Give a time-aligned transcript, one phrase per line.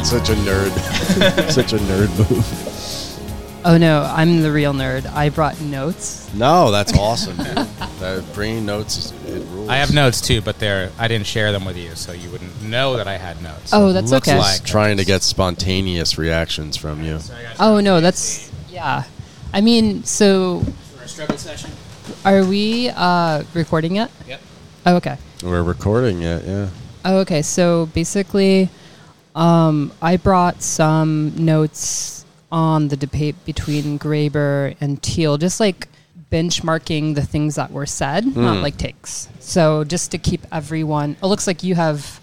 [0.00, 0.70] That's such a nerd,
[1.50, 3.66] such a nerd move.
[3.66, 5.04] Oh no, I'm the real nerd.
[5.12, 6.32] I brought notes.
[6.32, 7.36] No, that's awesome.
[7.36, 7.54] dude.
[7.54, 9.68] that bringing notes, is, it rules.
[9.68, 12.62] I have notes too, but they're I didn't share them with you, so you wouldn't
[12.62, 13.72] know that I had notes.
[13.74, 14.38] Oh, that's Looks okay.
[14.38, 17.18] Like trying to get spontaneous reactions from you.
[17.58, 19.04] Oh no, that's yeah.
[19.52, 20.60] I mean, so
[20.96, 21.72] For a struggle session.
[22.24, 24.10] are we uh, recording yet?
[24.26, 24.40] Yep.
[24.86, 25.18] Oh, okay.
[25.44, 26.70] We're recording it, yeah.
[27.04, 27.42] Oh, okay.
[27.42, 28.70] So basically,
[29.34, 35.88] um, I brought some notes on the debate between Graeber and Thiel, just like
[36.32, 38.62] benchmarking the things that were said, not Hmm.
[38.62, 39.28] like takes.
[39.40, 41.16] So just to keep everyone.
[41.22, 42.20] It looks like you have.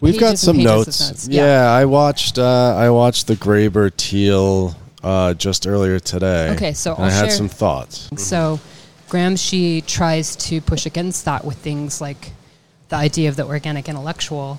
[0.00, 1.00] We've got some and pages of notes.
[1.10, 1.28] notes.
[1.28, 1.44] Yeah.
[1.44, 1.70] Yeah.
[1.70, 2.38] I watched.
[2.38, 6.50] Uh, I watched the Graeber Thiel uh, just earlier today.
[6.50, 8.08] Okay, so and I had some thoughts.
[8.16, 8.60] So
[9.08, 12.32] Gramsci tries to push against that with things like
[12.88, 14.58] the idea of the organic intellectual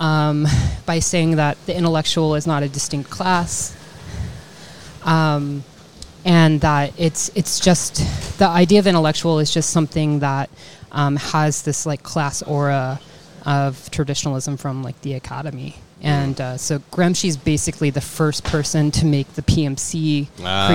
[0.00, 0.46] um,
[0.86, 3.76] by saying that the intellectual is not a distinct class.
[5.04, 5.62] Um,
[6.24, 7.96] and that it's it's just
[8.38, 10.50] the idea of intellectual is just something that
[10.90, 13.00] um, has this like class aura
[13.44, 15.76] of traditionalism from like the academy.
[16.02, 20.66] And uh, so Gramsci's basically the first person to make the PMC Ah.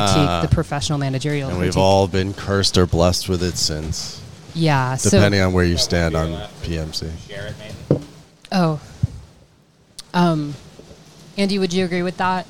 [0.42, 4.20] critique, the professional managerial And we've all been cursed or blessed with it since,
[4.56, 4.96] yeah.
[4.96, 6.30] So depending on where you stand on
[6.64, 7.12] PMC.
[7.28, 8.04] Share it, maybe.
[8.54, 8.80] oh,
[10.14, 10.54] um,
[11.38, 12.46] Andy, would you agree with that?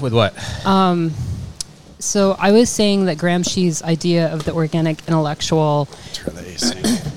[0.00, 0.34] With what?
[2.00, 5.84] So I was saying that Gramsci's idea of the organic intellectual
[6.24, 7.10] the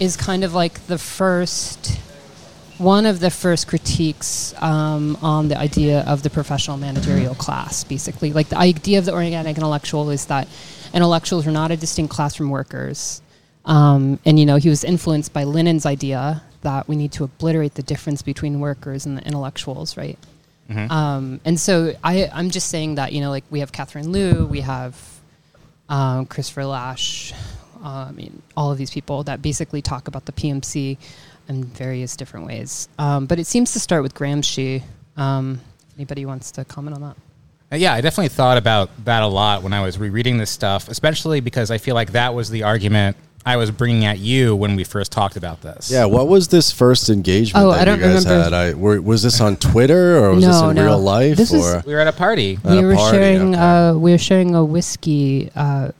[0.00, 1.98] is kind of like the first
[2.78, 8.32] one of the first critiques um, on the idea of the professional managerial class basically
[8.32, 10.46] like the idea of the organic intellectual is that
[10.92, 13.22] intellectuals are not a distinct class from workers
[13.64, 17.74] um, and you know he was influenced by lenin's idea that we need to obliterate
[17.74, 20.18] the difference between workers and the intellectuals right
[20.90, 24.46] um, and so I, i'm just saying that you know like we have catherine liu
[24.46, 24.94] we have
[25.88, 27.32] um, Christopher Lasch,
[27.82, 30.98] uh, I mean, all of these people that basically talk about the PMC
[31.48, 32.88] in various different ways.
[32.98, 34.82] Um, but it seems to start with Gramsci.
[35.16, 35.60] Um,
[35.96, 37.16] anybody wants to comment on that?
[37.72, 40.88] Uh, Yeah, I definitely thought about that a lot when I was rereading this stuff,
[40.88, 43.16] especially because I feel like that was the argument
[43.46, 45.88] I was bringing at you when we first talked about this.
[45.90, 48.44] Yeah, what was this first engagement Oh, that I don't you guys remember.
[48.44, 48.52] had?
[48.52, 50.84] I, were, was this on Twitter or was this No, in no.
[50.84, 51.36] real life?
[51.36, 52.58] This is- or We were at a party.
[52.64, 53.54] At we a were party, sharing.
[53.54, 53.62] okay.
[53.62, 55.50] Uh, we were sharing a whiskey.
[55.54, 55.92] Uh,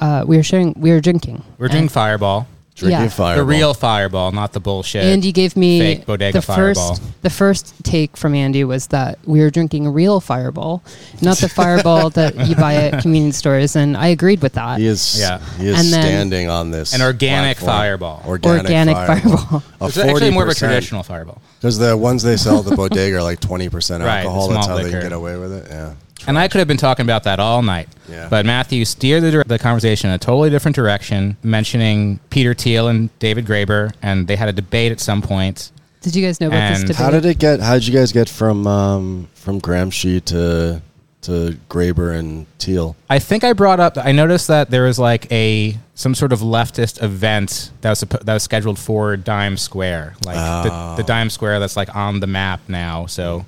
[0.00, 0.74] uh, we were sharing.
[0.78, 1.42] We were drinking.
[1.58, 2.46] We were drinking Fireball.
[2.74, 3.08] Drinking yeah.
[3.08, 3.44] fireball?
[3.44, 5.04] The real Fireball, not the bullshit.
[5.04, 6.96] Andy gave me fake bodega the Fireball.
[6.96, 7.22] first.
[7.22, 10.82] The first take from Andy was that we were drinking a real Fireball,
[11.20, 14.78] not the Fireball that you buy at convenience stores, and I agreed with that.
[14.78, 15.18] He is.
[15.18, 15.38] Yeah.
[15.58, 16.94] He is And then- standing on this.
[16.94, 17.76] An organic platform.
[18.00, 18.22] fireball.
[18.26, 19.36] Organic, Organic fireball.
[19.36, 19.88] Fireball.
[19.88, 21.40] It's actually more of a traditional Fireball.
[21.58, 24.48] Because the ones they sell at the bodega are like 20% alcohol.
[24.48, 25.66] the That's small how they can get away with it.
[25.70, 25.94] Yeah.
[26.26, 27.88] And I could have been talking about that all night.
[28.08, 28.28] Yeah.
[28.28, 33.16] But Matthew steered the, the conversation in a totally different direction, mentioning Peter Thiel and
[33.18, 35.70] David Graeber, and they had a debate at some point.
[36.00, 36.96] Did you guys know about this And debate?
[37.04, 37.60] How did it get?
[37.60, 40.82] How did you guys get from um, from Gramsci to
[41.22, 42.96] to Graeber and Thiel?
[43.08, 43.96] I think I brought up.
[43.96, 48.34] I noticed that there was like a some sort of leftist event that was that
[48.34, 50.94] was scheduled for Dime Square, like Oh.
[50.96, 53.06] the, the Dime Square that's like on the map now.
[53.06, 53.46] So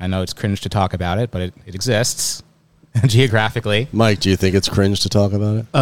[0.00, 2.42] I know it's cringe to talk about it, but it, it exists
[3.06, 3.86] geographically.
[3.92, 5.66] Mike, do you think it's cringe to talk about it?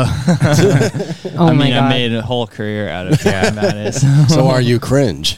[1.40, 1.84] Oh I my mean, god!
[1.84, 3.46] I made a whole career out of Yeah.
[3.52, 3.92] about it.
[4.28, 5.36] so are you cringe?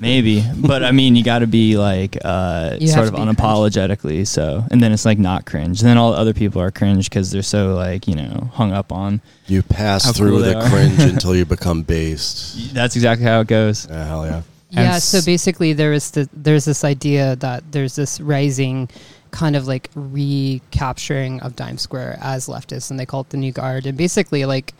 [0.00, 4.26] Maybe, but I mean, you got to be like uh, sort of to be unapologetically.
[4.26, 5.80] So, and then it's like not cringe.
[5.80, 8.72] And then all the other people are cringe because they're so like you know hung
[8.72, 9.20] up on.
[9.46, 12.72] you pass through cool the cringe until you become based.
[12.74, 13.86] That's exactly how it goes.
[13.90, 14.42] Yeah, hell yeah.
[14.70, 14.98] Yeah.
[14.98, 18.88] So basically, there is the, there's this idea that there's this rising
[19.30, 23.52] kind of like recapturing of Dime Square as leftists, and they call it the New
[23.52, 23.86] Guard.
[23.86, 24.74] And basically, like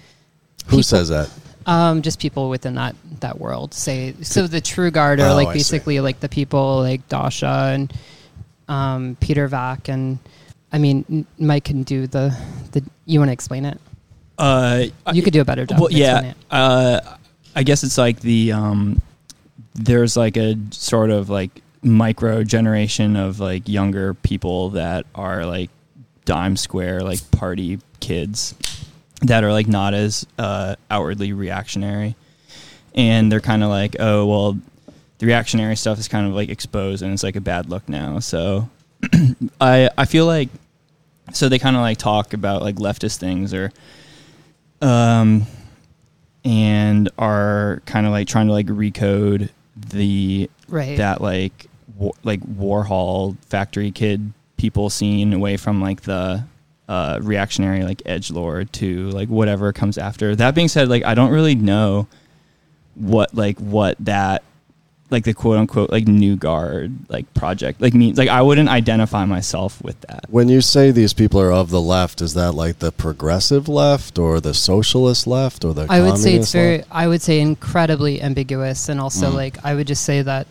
[0.66, 1.30] Who People- says that?
[1.66, 4.46] um, just people within that that world say so.
[4.46, 7.92] The True Guard are Oh, like basically like the people like Dasha and
[8.68, 10.18] um, Peter Vack, and
[10.72, 12.34] I mean Mike can do the
[12.72, 12.82] the.
[13.06, 13.78] You want to explain it?
[14.38, 15.80] Uh, You could do a better job.
[15.80, 16.32] well, yeah.
[16.50, 17.00] Uh,
[17.54, 19.02] I guess it's like the um,
[19.74, 25.70] there's like a sort of like micro generation of like younger people that are like
[26.24, 28.54] dime square like party kids
[29.22, 32.16] that are like not as uh, outwardly reactionary.
[32.94, 34.58] And they're kind of like oh well
[35.18, 38.18] the reactionary stuff is kind of like exposed and it's like a bad look now.
[38.18, 38.68] So
[39.60, 40.48] i i feel like
[41.32, 43.72] so they kind of like talk about like leftist things or
[44.82, 45.46] um
[46.44, 50.96] and are kind of like trying to like recode the Right.
[50.98, 56.44] that like war, like Warhol factory kid people scene away from like the
[56.88, 60.34] uh, reactionary like edge lord to like whatever comes after.
[60.34, 62.08] That being said, like I don't really know
[62.94, 64.42] what like what that
[65.10, 69.24] like the quote unquote like new guard like project like means like I wouldn't identify
[69.24, 70.26] myself with that.
[70.28, 74.18] When you say these people are of the left, is that like the progressive left
[74.18, 76.88] or the socialist left or the I would say it's communist very, left?
[76.92, 78.88] I would say incredibly ambiguous.
[78.88, 79.34] And also, Mm.
[79.34, 80.46] like, I would just say that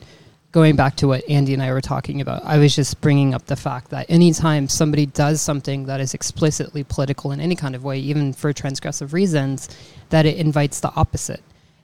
[0.51, 3.45] going back to what Andy and I were talking about, I was just bringing up
[3.45, 7.83] the fact that anytime somebody does something that is explicitly political in any kind of
[7.83, 9.69] way, even for transgressive reasons,
[10.09, 11.41] that it invites the opposite.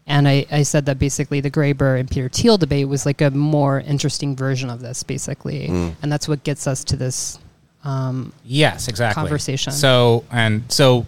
[0.07, 3.31] And I, I said that basically the Graeber and Peter Thiel debate was like a
[3.31, 5.67] more interesting version of this, basically.
[5.67, 5.95] Mm.
[6.01, 7.39] And that's what gets us to this.
[7.83, 9.19] Um, Yes, exactly.
[9.19, 9.73] Conversation.
[9.73, 11.05] So and so,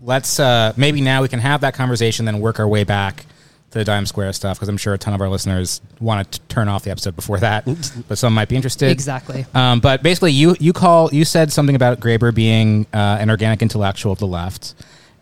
[0.00, 3.26] let's uh, maybe now we can have that conversation, then work our way back
[3.70, 6.40] to the Dime Square stuff because I'm sure a ton of our listeners want to
[6.42, 7.64] turn off the episode before that,
[8.08, 8.90] but some might be interested.
[8.90, 9.44] exactly.
[9.54, 13.62] Um, but basically, you you call you said something about Graeber being uh, an organic
[13.62, 14.74] intellectual of the left,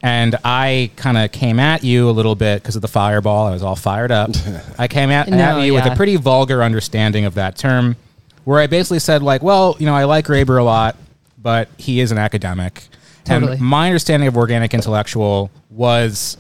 [0.04, 3.46] and I kind of came at you a little bit because of the fireball.
[3.46, 4.32] I was all fired up.
[4.78, 7.96] I came at, No, at you with a pretty vulgar understanding of that term,
[8.44, 10.98] where I basically said like, well, you know, I like Graeber a lot,
[11.38, 12.82] but he is an academic.
[13.24, 13.52] Totally.
[13.52, 16.36] And my understanding of organic intellectual was,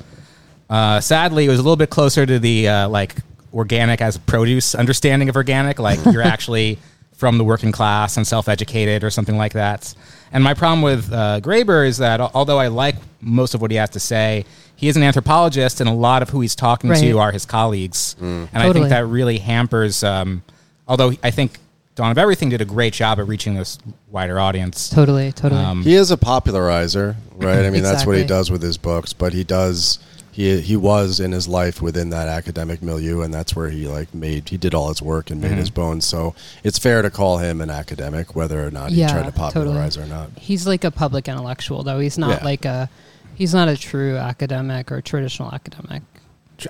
[0.68, 3.14] uh, sadly, it was a little bit closer to the uh, like
[3.54, 5.78] organic as produce understanding of organic.
[5.78, 6.78] Like you're actually
[7.16, 9.94] from the working class and self-educated or something like that.
[10.32, 13.76] And my problem with uh, Graeber is that although I like most of what he
[13.76, 14.44] has to say,
[14.76, 17.00] he is an anthropologist, and a lot of who he's talking Right.
[17.00, 18.16] to are his colleagues.
[18.20, 20.02] And I think that really hampers.
[20.02, 20.42] Um,
[20.88, 21.58] although I think
[21.94, 23.78] Dawn of Everything did a great job at reaching this
[24.10, 24.88] wider audience.
[24.88, 25.62] Totally, totally.
[25.62, 27.64] Um, He is a popularizer, right?
[27.64, 30.00] I mean, that's what he does with his books, but he does
[30.34, 34.12] he he was in his life within that academic milieu and that's where he like
[34.12, 35.56] made he did all his work and made Mhm.
[35.58, 36.04] his bones.
[36.06, 36.34] So
[36.64, 39.94] it's fair to call him an academic whether or not he Yeah, tried to popularize
[39.94, 40.12] totally.
[40.12, 40.30] or not.
[40.36, 42.44] he's like a public intellectual though he's not Yeah.
[42.44, 42.90] like a
[43.36, 46.02] he's not a true academic or traditional academic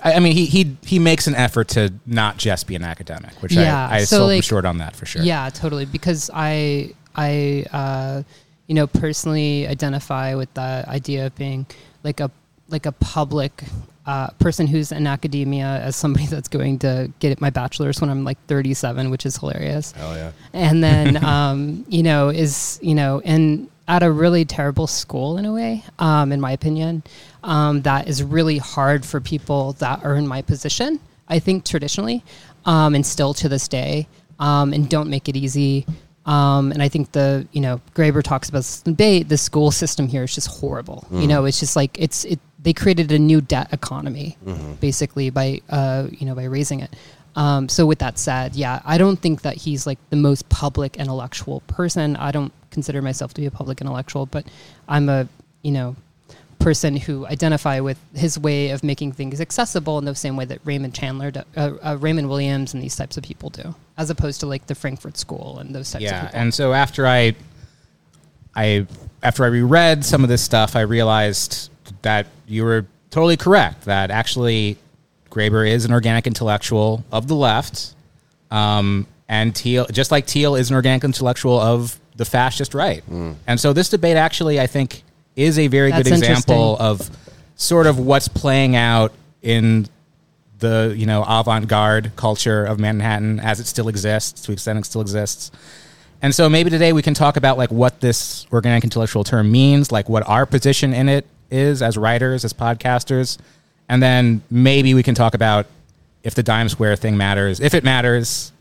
[0.03, 3.33] I I mean, he he he makes an effort to not just be an academic,
[3.41, 5.21] which Yeah, I, I so, still am like- short on that for sure.
[5.23, 8.23] yeah totally because i i uh
[8.67, 11.65] you know personally identify with the idea of being
[12.03, 12.29] like a
[12.69, 13.63] like a public
[14.05, 18.23] uh, person who's in academia as somebody that's going to get my bachelor's when I'm
[18.23, 19.91] like 37, which is hilarious.
[19.93, 20.31] Hell yeah.
[20.53, 25.45] and then um, you know is you know and at a really terrible school in
[25.45, 27.03] a way um, in my opinion
[27.43, 32.23] um, that is really hard for people that are in my position i think traditionally
[32.65, 34.07] um, and still to this day
[34.39, 35.85] um, and don't make it easy
[36.25, 39.29] um, and I think the you know Graeber talks about this debate.
[39.29, 41.07] The school system here is just horrible.
[41.11, 42.39] You know, it's just like it's it.
[42.65, 44.37] They created a new debt economy,
[44.79, 46.95] basically by uh, you know by raising it.
[47.35, 50.97] Um, so with that said, yeah, I don't think that he's like the most public
[50.97, 52.15] intellectual person.
[52.15, 54.47] I don't consider myself to be a public intellectual, but
[54.87, 55.27] I'm a
[55.61, 55.95] you know
[56.57, 60.59] person who identify with his way of making things accessible in the same way that
[60.63, 64.39] Raymond Chandler, do, uh, uh, Raymond Williams, and these types of people do, as opposed
[64.39, 66.25] to like the Frankfurt School and those types of yeah.
[66.25, 66.39] people.
[66.39, 67.35] And so after I,
[68.55, 68.87] I
[69.21, 71.69] after I reread some of this stuff, I realized
[72.05, 73.85] that you were totally correct.
[73.85, 74.77] That actually,
[75.29, 77.93] Graeber is an organic intellectual of the left,
[78.51, 83.03] um, and Thiel, just like Thiel, is an organic intellectual of the fascist right.
[83.47, 85.03] And so this debate actually, I think,
[85.35, 87.09] is a very good example of
[87.55, 89.87] sort of what's playing out in
[90.59, 94.85] the you know avant-garde culture of Manhattan as it still exists to the extent it
[94.85, 95.51] still exists.
[96.21, 99.91] And so maybe today we can talk about like what this organic intellectual term means,
[99.91, 103.37] like what our position in it is as writers, as podcasters,
[103.89, 105.65] and then maybe we can talk about
[106.23, 108.51] if the dime square thing matters, if it matters,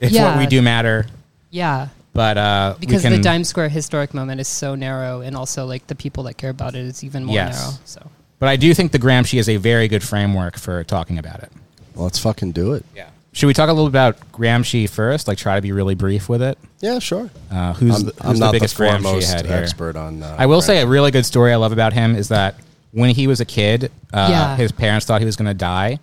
[0.00, 1.06] if what we do matter.
[1.50, 5.64] yeah, But uh, because can, the Dime Square historic moment is so narrow, and also
[5.66, 7.56] like the people that care about it is even more Yes.
[7.58, 7.72] narrow.
[7.84, 11.42] So But I do think the Gramsci is a very good framework for talking about
[11.44, 11.52] it.
[11.94, 12.84] Well, let's fucking do it.
[12.96, 13.08] Yeah.
[13.34, 15.26] Should we talk a little bit about Gramsci first?
[15.26, 16.58] Like try to be really brief with it.
[16.80, 17.30] Yeah, sure.
[17.50, 19.56] Uh, who's I'm, the, I'm who's not the biggest the Gramsci head here?
[19.56, 20.22] expert on.
[20.22, 22.56] Uh, I will say a really good story I love about him is that
[22.90, 24.56] when he was a kid, uh, Yeah.
[24.56, 25.98] his parents thought he was going to die.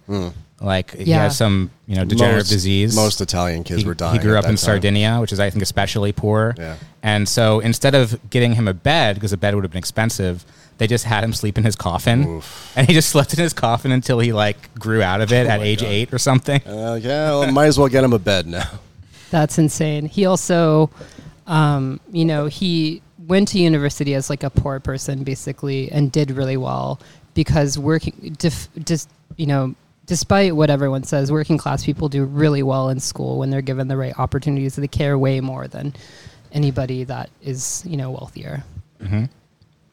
[0.62, 1.22] Like he Yeah.
[1.24, 2.96] has some you know degenerative most, disease.
[2.96, 4.14] Most Italian kids he, were dying.
[4.14, 4.58] he grew at up that in time.
[4.58, 6.56] Sardinia, which is I think especially poor.
[6.58, 6.76] Yeah.
[7.04, 10.44] And so instead of getting him a bed because a bed would have been expensive,
[10.80, 12.74] they just had him sleep in his coffin, Oof.
[12.76, 15.50] and he just slept in his coffin until he like grew out of it Oh
[15.52, 15.88] at age God.
[15.88, 16.62] eight or something.
[16.66, 18.68] Uh, yeah, well, might as well get him a bed now.
[19.30, 20.06] That's insane.
[20.08, 20.90] He also,
[21.46, 26.32] um, you know, he went to university as like a poor person basically and did
[26.32, 27.00] really well
[27.36, 29.08] because working, def, just,
[29.38, 29.76] you know,
[30.08, 33.88] despite what everyone says, working class people do really well in school when they're given
[33.88, 34.76] the right opportunities.
[34.76, 35.94] They care way more than
[36.52, 38.64] anybody that is, you know, wealthier.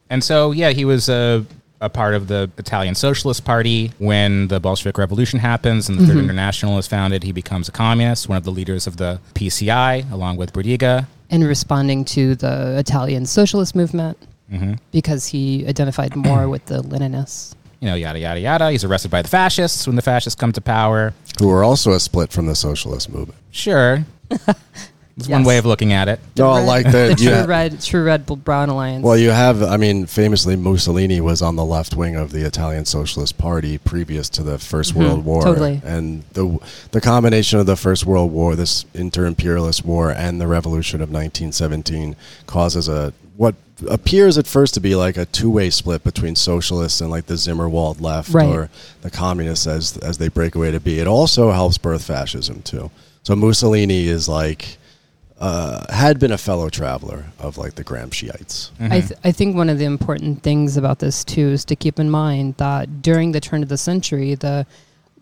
[0.09, 1.45] And so, yeah, he was a,
[1.81, 3.91] a part of the Italian Socialist Party.
[3.99, 6.25] When the Bolshevik Revolution happens and the Third mm-hmm.
[6.25, 10.37] International is founded, he becomes a communist, one of the leaders of the PCI, along
[10.37, 11.07] with Bordiga.
[11.29, 14.17] And responding to the Italian socialist movement
[14.51, 14.73] mm-hmm.
[14.91, 17.53] because he identified more with the Leninists.
[17.79, 18.71] You know, yada, yada, yada.
[18.71, 21.13] He's arrested by the fascists when the fascists come to power.
[21.39, 23.39] Who were also a split from the socialist movement.
[23.51, 24.03] Sure.
[25.17, 25.47] That's one Yes.
[25.47, 26.19] way of looking at it.
[26.37, 27.45] No, Red- like the, the true yeah.
[27.45, 29.03] red, true red brown alliance.
[29.03, 32.85] Well, you have, I mean, famously, Mussolini was on the left wing of the Italian
[32.85, 34.99] Socialist Party previous to the 1st mm-hmm.
[34.99, 35.41] World War.
[35.43, 35.81] totally.
[35.83, 36.59] And the
[36.91, 42.15] the combination of the First World War, this inter-imperialist war, and the Revolution of 1917
[42.45, 43.55] causes a what
[43.87, 48.01] appears at first to be like a two-way split between socialists and like the Zimmerwald
[48.01, 48.47] left Right.
[48.47, 48.69] or
[49.01, 50.99] the communists as as they break away to be.
[50.99, 52.89] It also helps birth fascism too.
[53.23, 54.77] So Mussolini is like
[55.39, 58.71] uh, had been a fellow traveler of like the Gramsciites.
[58.79, 61.99] I, th- I think one of the important things about this too is to keep
[61.99, 64.65] in mind that during the turn of the century, the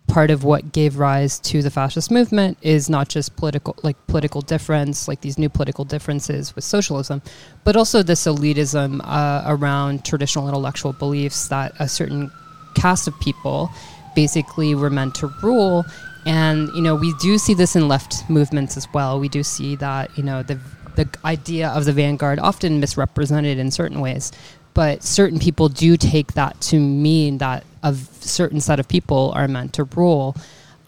[0.07, 4.41] part of what gave rise to the fascist movement is not just political, like political
[4.41, 7.21] difference, like these new political differences with socialism,
[7.63, 12.31] but also this elitism uh, around traditional intellectual beliefs that a certain
[12.75, 13.69] caste of people
[14.15, 15.85] basically were meant to rule.
[16.25, 19.19] And you know, we do see this in left movements as well.
[19.19, 20.59] We do see that you know the
[20.95, 24.31] the idea of the vanguard often misrepresented in certain ways,
[24.73, 29.47] but certain people do take that to mean that a certain set of people are
[29.47, 30.35] meant to rule.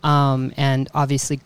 [0.04, 1.40] Um, and obviously,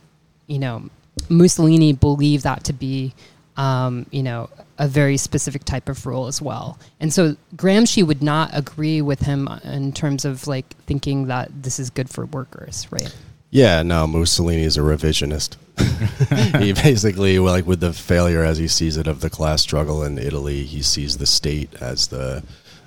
[0.48, 0.89] you know,
[1.29, 3.13] Mussolini believed that to be,
[3.57, 6.79] um, you know, a very specific type of rule as well.
[7.00, 11.79] And so Gramsci would not agree with him in terms of like thinking that this
[11.79, 13.13] is good for workers, right?
[13.51, 15.58] Yeah, no, Mussolini is a revisionist.
[16.62, 20.17] he basically, like, with the failure as he sees it of the class struggle in
[20.17, 22.43] Italy, he sees the state as the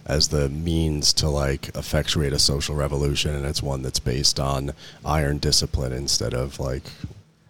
[0.06, 4.72] as the means to like effectuate a social revolution, and it's one that's based on
[5.04, 6.82] iron discipline instead of like.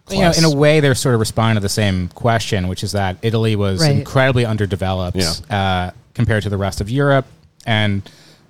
[0.09, 2.91] You know, in a way, they're sort of responding to the same question, which is
[2.91, 3.91] that Italy was Right.
[3.95, 5.33] incredibly underdeveloped Yeah.
[5.49, 7.25] uh, compared to the rest of Europe.
[7.65, 8.03] And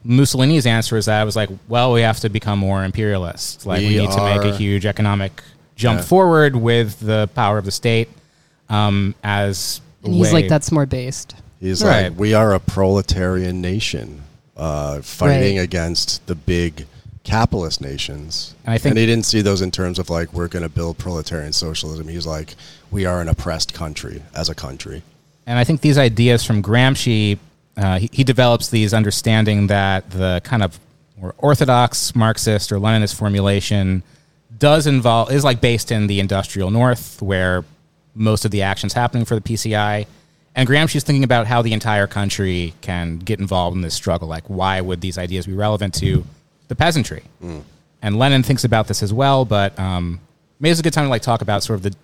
[0.05, 3.65] Mussolini's answer is that it was like, well, we have to become more imperialist.
[3.65, 5.41] Like, we, We need to make a huge economic
[5.75, 6.05] jump Yeah.
[6.05, 8.07] forward with the power of the state
[8.69, 11.35] um, as And he's way- like, that's more based.
[11.59, 12.03] He's Right.
[12.09, 14.21] like, we are a proletarian nation
[14.57, 15.63] uh, fighting Right.
[15.63, 16.85] against the big
[17.23, 18.53] capitalist nations.
[18.65, 20.97] And I think- he didn't see those in terms of like, we're going to build
[20.97, 22.07] proletarian socialism.
[22.07, 22.55] He's like,
[22.91, 25.01] we are an oppressed country as a country.
[25.47, 27.37] And I think these ideas from Gramsci,
[27.77, 30.79] uh, he, he develops these understanding that the kind of
[31.17, 34.03] more orthodox Marxist or Leninist formulation
[34.57, 37.63] does involve is like based in the industrial North, where
[38.13, 40.07] most of the actions happening for the PCI.
[40.55, 44.27] And Gramsci's thinking about how the entire country can get involved in this struggle.
[44.29, 46.23] Like, why would these ideas be relevant to
[46.69, 47.23] the peasantry?
[48.01, 49.43] And Lenin thinks about this as well.
[49.43, 50.21] But um,
[50.61, 51.95] maybe it's a good time to like talk about sort of the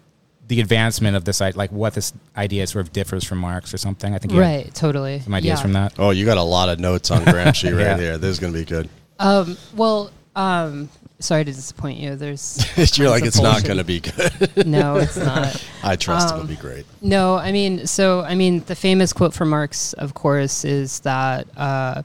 [0.51, 4.13] the advancement of this, like what this idea sort of differs from Marx or something.
[4.13, 5.22] I think you Right, totally.
[5.22, 5.62] some ideas Yeah.
[5.62, 5.93] from that.
[5.98, 7.98] Oh, you got a lot of notes on Gramsci right Yeah.
[7.98, 8.17] here.
[8.17, 8.89] This is going to be good.
[9.17, 10.89] Um, well, um,
[11.20, 12.17] sorry to disappoint you.
[12.17, 12.60] There's
[12.98, 14.65] You're like, tons of it's not going to be good.
[14.67, 15.63] no, it's not.
[15.84, 16.86] I trust Um, it'll be great.
[17.01, 21.48] No, I mean, so I mean, the famous quote from Marx, of course, is that
[21.55, 22.01] uh,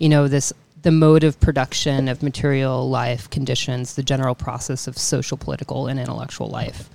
[0.00, 4.98] you know this the mode of production of material life conditions the general process of
[4.98, 6.90] social, political, and intellectual life.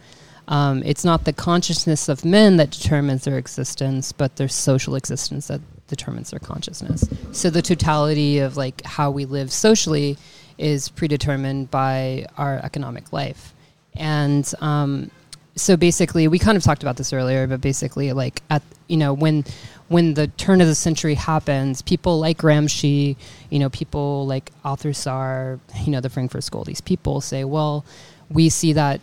[0.50, 5.48] Um, it's not the consciousness of men that determines their existence, but their social existence
[5.48, 7.08] that determines their consciousness.
[7.32, 10.18] So the totality of like how we live socially
[10.58, 13.54] is predetermined by our economic life,
[13.96, 15.12] and um,
[15.56, 19.14] so basically, we kind of talked about this earlier, but basically, like at you know
[19.14, 19.46] when
[19.88, 23.16] when the turn of the century happens, people like Gramsci,
[23.50, 27.86] you know, people like Althusser, you know, the Frankfurt School, these people say, well,
[28.30, 29.02] we see that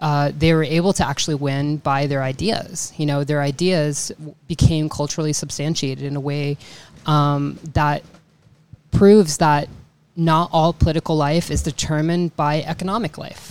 [0.00, 2.92] uh, they were able to actually win by their ideas.
[2.96, 4.12] You know, their ideas
[4.48, 6.56] became culturally substantiated in a way
[7.06, 8.02] um, that
[8.92, 9.68] proves that
[10.16, 13.50] not all political life is determined by economic life.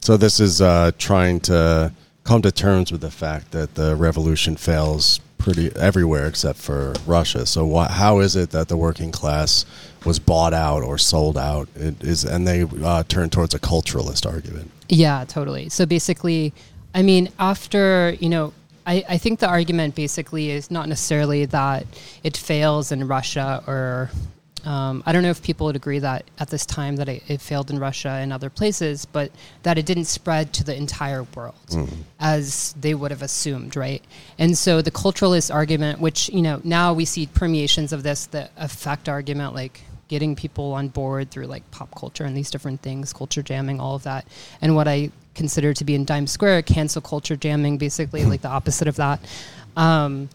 [0.00, 1.92] So this is uh, trying to
[2.24, 7.46] come to terms with the fact that the revolution fails pretty everywhere except for Russia.
[7.46, 9.64] So wh- how is it that the working class
[10.04, 11.68] was bought out or sold out?
[11.76, 14.72] It is, and they uh, turn towards a culturalist argument.
[14.88, 15.68] Yeah, totally.
[15.68, 16.52] So basically,
[16.94, 18.52] I mean, after, you know,
[18.86, 21.86] I, I think the argument basically is not necessarily that
[22.22, 24.10] it fails in Russia or
[24.66, 27.40] um, I don't know if people would agree that at this time that it, it
[27.40, 29.30] failed in Russia and other places, but
[29.62, 31.54] that it didn't spread to the entire world
[32.18, 34.02] as they would have assumed, right?
[34.38, 38.50] And so the culturalist argument, which you know now we see permeations of this, the
[38.56, 43.12] effect argument, like getting people on board through like pop culture and these different things,
[43.12, 44.26] culture jamming, all of that,
[44.60, 48.48] and what I consider to be in Dime Square, cancel culture jamming, basically like the
[48.48, 49.20] opposite of that.
[49.76, 50.28] Um,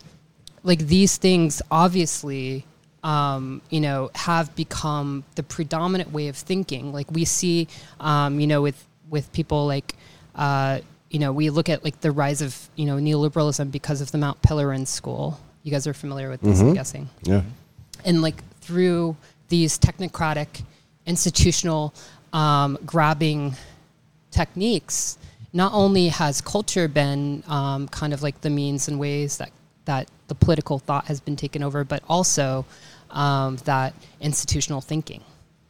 [0.63, 2.65] like these things obviously
[3.03, 6.93] um, you know have become the predominant way of thinking.
[6.93, 7.67] Like we see
[7.99, 9.95] um, you know with with people like
[10.35, 14.11] uh, you know we look at like the rise of you know neoliberalism because of
[14.11, 15.39] the Mont Pelerin school.
[15.63, 17.07] You guys are familiar with this i'm guessing.
[17.21, 17.43] Yeah.
[18.03, 19.15] and like through
[19.51, 20.63] these technocratic
[21.05, 21.93] institutional
[22.33, 23.53] um, grabbing
[24.31, 25.17] techniques
[25.53, 29.51] not only has culture been um, kind of like the means and ways that
[29.83, 32.65] that the political thought has been taken over but also
[33.09, 35.21] um, that institutional thinking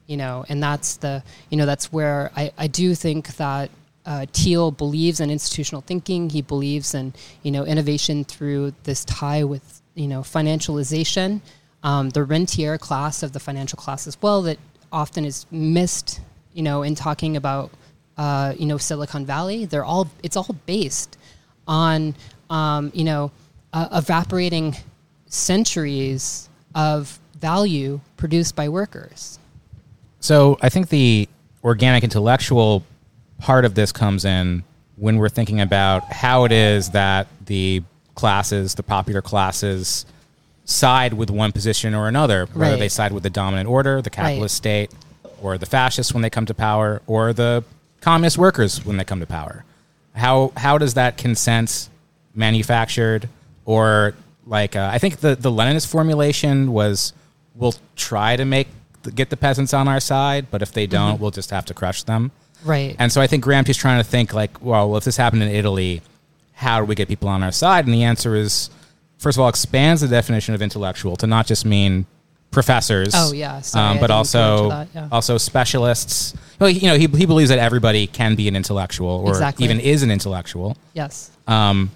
[0.05, 3.71] you know and that's the you know that's where i, I do think that
[4.03, 6.27] uh, Thiel believes in institutional thinking.
[6.31, 11.41] He believes in you know innovation through this tie with you know financialization,
[11.83, 14.57] um, the rentier class of the financial class as well that
[14.91, 16.21] often is missed
[16.53, 17.71] you know in talking about
[18.17, 19.65] uh, you know Silicon Valley.
[19.65, 21.17] They're all it's all based
[21.67, 22.15] on
[22.49, 23.31] um, you know
[23.73, 24.75] uh, evaporating
[25.27, 29.39] centuries of value produced by workers.
[30.19, 31.27] So I think the
[31.63, 32.83] organic intellectual
[33.39, 34.63] part of this comes in
[34.97, 37.81] when we're thinking about how it is that the
[38.13, 40.05] classes, the popular classes,
[40.71, 42.79] side with one position or another, whether Right.
[42.79, 44.91] they side with the dominant order, the capitalist state,
[45.41, 47.63] or the fascists when they come to power, or the
[48.01, 49.63] communist workers when they come to power.
[50.15, 51.89] How how does that consent
[52.35, 53.29] manufactured,
[53.65, 54.13] or
[54.45, 57.13] like uh, I think the the Leninist formulation was
[57.55, 58.67] we'll try to make
[59.15, 62.03] get the peasants on our side, but if they don't, we'll just have to crush
[62.03, 62.31] them.
[62.63, 62.95] Right.
[62.99, 66.01] And so I think Gramsci's trying to think like, well, if this happened in Italy,
[66.53, 67.85] how do we get people on our side?
[67.85, 68.69] And the answer is,
[69.21, 72.05] first of all, expands the definition of intellectual to not just mean
[72.49, 73.13] professors.
[73.15, 73.61] Oh, yeah.
[73.61, 75.07] Sorry, um, but also that, yeah.
[75.11, 76.33] also specialists.
[76.59, 79.63] Well, you know, he he believes that everybody can be an intellectual or Exactly.
[79.65, 80.75] even is an intellectual.
[80.93, 81.31] yes.
[81.47, 81.91] Um,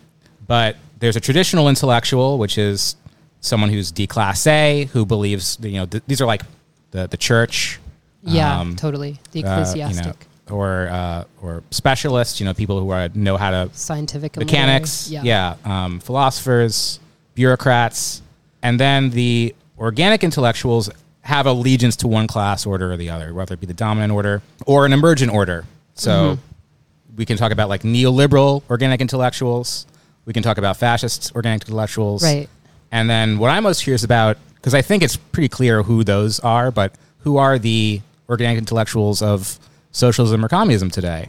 [0.47, 2.95] but there's a traditional intellectual, which is
[3.41, 6.43] someone who's déclassé, who believes you know th- these are like
[6.91, 7.79] the the church.
[8.21, 9.19] Yeah, um, totally.
[9.33, 13.37] The uh, you know, ecclesiastic, or uh, or specialists, you know, people who are, know
[13.37, 15.27] how to scientific, mechanics, literary.
[15.27, 16.99] yeah, um, philosophers,
[17.35, 18.21] bureaucrats,
[18.63, 20.89] and then the organic intellectuals
[21.21, 24.41] have allegiance to one class order or the other, whether it be the dominant order
[24.65, 25.65] or an emergent order.
[25.95, 27.15] So Mm-hmm.
[27.17, 29.85] we can talk about like neoliberal organic intellectuals.
[30.25, 32.23] We can talk about fascist organic intellectuals.
[32.23, 32.49] Right.
[32.91, 36.39] And then what I'm most curious about, because I think it's pretty clear who those
[36.41, 39.59] are, but who are the organic intellectuals of
[39.91, 41.25] socialism or communism today?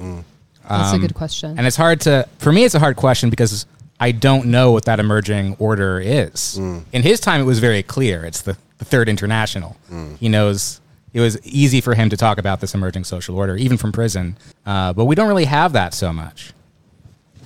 [0.69, 1.57] That's a Um, good question.
[1.59, 3.64] And it's hard to, for me, it's a hard question because
[3.99, 6.59] I don't know what that emerging order is.
[6.59, 8.25] In his time, it was very clear.
[8.25, 9.77] It's the, the Third International.
[10.21, 10.81] He knows
[11.15, 14.37] it was easy for him to talk about this emerging social order, even from prison.
[14.67, 16.53] Uh, but we don't really have that so much.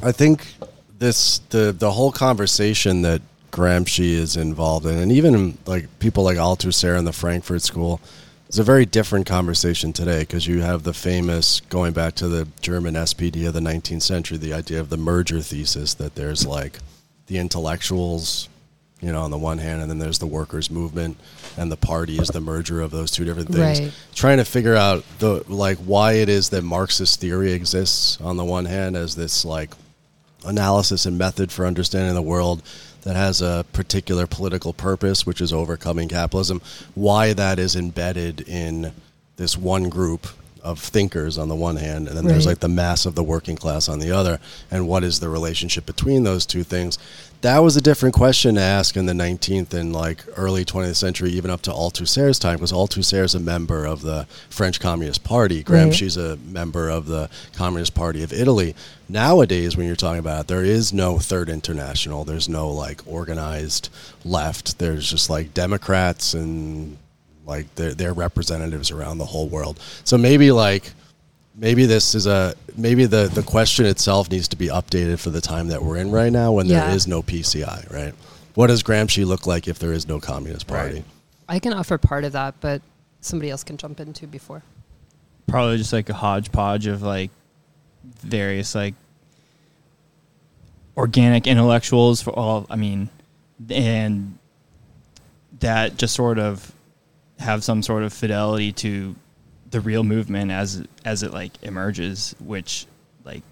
[0.03, 0.45] I think
[0.99, 6.37] this the the whole conversation that Gramsci is involved in, and even like people like
[6.37, 8.01] Althusser and the Frankfurt School,
[8.51, 12.49] is a very different conversation today because you have the famous going back to the
[12.61, 16.81] German SPD of the 19th century, the idea of the merger thesis that there's like
[17.29, 18.49] the intellectuals,
[19.01, 21.17] you know, on the one hand, and then there's the workers' movement,
[21.57, 23.81] and the party is the merger of those two different things.
[23.81, 23.93] Right.
[24.17, 28.45] Trying to figure out the like why it is that Marxist theory exists on the
[28.45, 29.71] one hand as this like
[30.45, 32.65] analysis and method for understanding the world
[33.03, 36.61] that has a particular political purpose, which is overcoming capitalism,
[36.95, 38.93] why that is embedded in
[39.37, 40.27] this one group
[40.63, 43.57] of thinkers on the one hand, and then there's like the mass of the working
[43.57, 44.39] class on the other,
[44.71, 46.99] and what is the relationship between those two things?
[47.43, 51.31] That was a different question to ask in the 19th and like early 20th century,
[51.31, 55.65] even up to Althusser's time, because Althusser is a member of the French Communist Party.
[55.65, 58.75] Gramsci's a member of the Communist Party of Italy.
[59.09, 62.25] Nowadays, when you're talking about it, there is no third international.
[62.25, 63.89] There's no like organized
[64.23, 64.79] left.
[64.79, 66.99] There's just like Democrats and
[67.47, 69.81] like their their representatives around the whole world.
[70.05, 70.93] So maybe like
[71.61, 75.41] maybe this is a maybe the the question itself needs to be updated for the
[75.41, 76.87] time that we're in right now when Yeah.
[76.87, 78.15] there is no PCI, right?
[78.55, 80.95] What does Gramsci look like if there is no Communist Party?
[80.97, 81.05] Right.
[81.49, 82.81] I can offer part of that, but
[83.21, 84.63] somebody else can jump into before.
[85.47, 87.31] Probably just like a hodgepodge of like
[88.23, 88.95] various like
[90.97, 92.67] organic intellectuals for all.
[92.71, 93.11] I mean,
[93.69, 94.39] and
[95.61, 96.73] that just sort of
[97.39, 99.15] have some sort of fidelity to
[99.71, 102.87] the real movement as as it like emerges, which
[103.25, 103.43] like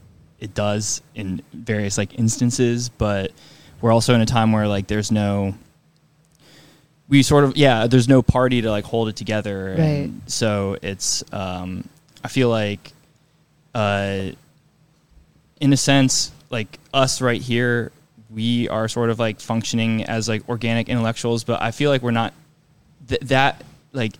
[0.40, 3.32] it does in various like instances, but
[3.80, 5.54] we're also in a time where like there's no
[7.08, 9.68] we sort of yeah there's no party to like hold it together.
[9.68, 11.88] And so it's um
[12.24, 12.92] i feel like
[13.74, 14.30] uh
[15.60, 17.92] in a sense like us right here
[18.30, 22.10] we are sort of like functioning as like organic intellectuals but i feel like we're
[22.10, 22.34] not
[23.08, 24.14] th- that like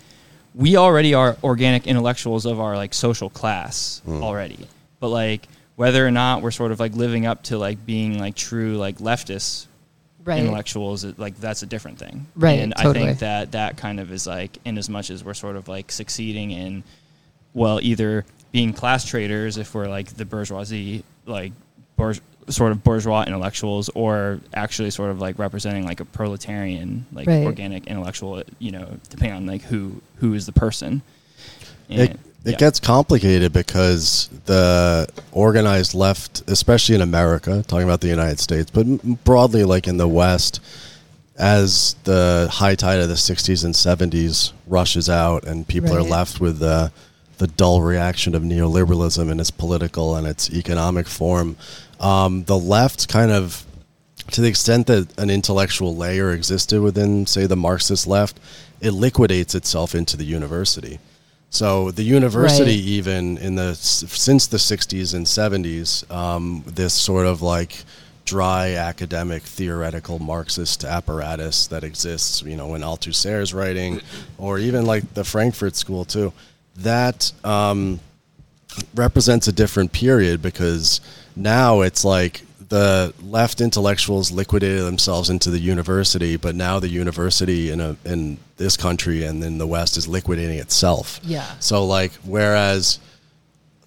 [0.55, 4.23] we already are organic intellectuals of our like social class hmm.
[4.23, 4.59] already.
[5.01, 8.35] But like whether or not we're sort of like living up to like being like
[8.35, 9.67] true like leftists
[10.25, 10.41] Right.
[10.41, 12.27] intellectuals it- like that's a different thing.
[12.37, 15.33] Right, and i think that that kind of is like in as much as we're
[15.33, 16.85] sort of like succeeding in
[17.55, 21.53] well either being class traitors if we're like the bourgeoisie like
[21.97, 27.27] bourge- sort of bourgeois intellectuals or actually sort of like representing like a proletarian like
[27.27, 27.45] Right.
[27.45, 31.03] organic intellectual you know depending on like who who is the person
[31.89, 32.57] It, And- it yeah.
[32.59, 38.85] gets complicated because the organized left, especially in America, talking about the United States, but
[39.25, 40.61] broadly like in the West,
[41.37, 46.41] as the high tide of the 60s and 70s rushes out and people are left
[46.41, 46.91] with the,
[47.39, 51.57] the dull reaction of neoliberalism in its political and its economic form,
[52.01, 53.65] um, the left kind of
[54.33, 58.39] to the extent that an intellectual layer existed within, say, the Marxist left,
[58.81, 60.99] it liquidates itself into the university.
[61.51, 62.85] So the university, Right.
[62.99, 67.85] even in the since the '60s and '70s, um, this sort of like
[68.27, 74.03] dry academic theoretical Marxist apparatus that exists, you know, in Althusser's writing,
[74.37, 76.35] or even like the Frankfurt School too,
[76.77, 77.99] that um,
[78.95, 81.01] represents a different period because
[81.39, 87.71] now it's like the left intellectuals liquidated themselves into the university, but now the university
[87.71, 91.21] in a in this country and in the West is liquidating itself.
[91.23, 91.47] Yeah.
[91.61, 92.99] So like whereas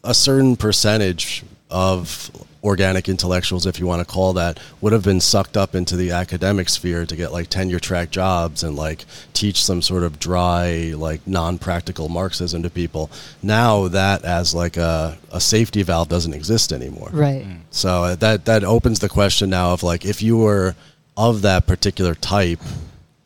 [0.04, 2.32] a certain percentage of
[2.64, 6.12] organic intellectuals, if you want to call that, would have been sucked up into the
[6.12, 10.94] academic sphere to get like tenure track jobs and like teach some sort of dry,
[10.96, 13.10] like non practical Marxism to people.
[13.42, 17.10] Now that as like a, a safety valve doesn't exist anymore.
[17.12, 17.46] Right.
[17.72, 20.76] So uh, that that opens the question now of like if you were
[21.18, 22.60] of that particular type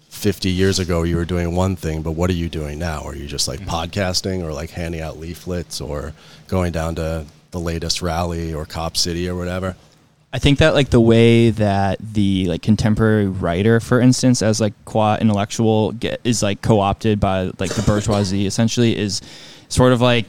[0.09, 3.13] 50 years ago you were doing one thing but what are you doing now are
[3.13, 6.13] you just like podcasting or like handing out leaflets or
[6.47, 9.75] going down to the latest rally or cop city or whatever
[10.35, 14.73] I think that like the way that the like contemporary writer, for instance, as like
[14.83, 19.21] qua intellectual get, is like co-opted by like the bourgeoisie, essentially is
[19.69, 20.27] sort of like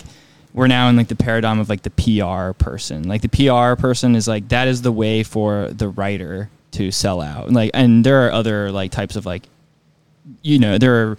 [0.55, 3.09] we're now in like the paradigm of like the PR person.
[3.09, 7.21] Like the PR person is like that is the way for the writer to sell
[7.21, 7.51] out.
[7.51, 9.49] Like and there are other like types of like
[10.43, 11.19] you know there are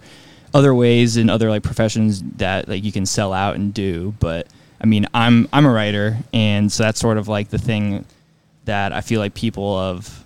[0.54, 4.48] other ways in other like professions that like you can sell out and do but
[4.80, 8.04] i mean i'm i'm a writer and so that's sort of like the thing
[8.64, 10.24] that i feel like people of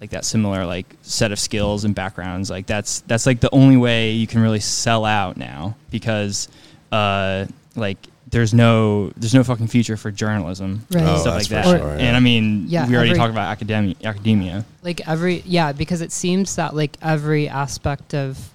[0.00, 3.76] like that similar like set of skills and backgrounds like that's that's like the only
[3.76, 6.48] way you can really sell out now because
[6.92, 7.98] uh like
[8.30, 11.00] there's no there's no fucking future for journalism Right.
[11.02, 11.64] and Oh, stuff like that.
[11.66, 14.64] sure, and i mean Yeah, we already every- talked about academia academia.
[14.82, 18.50] Like every yeah because it seems that like every aspect of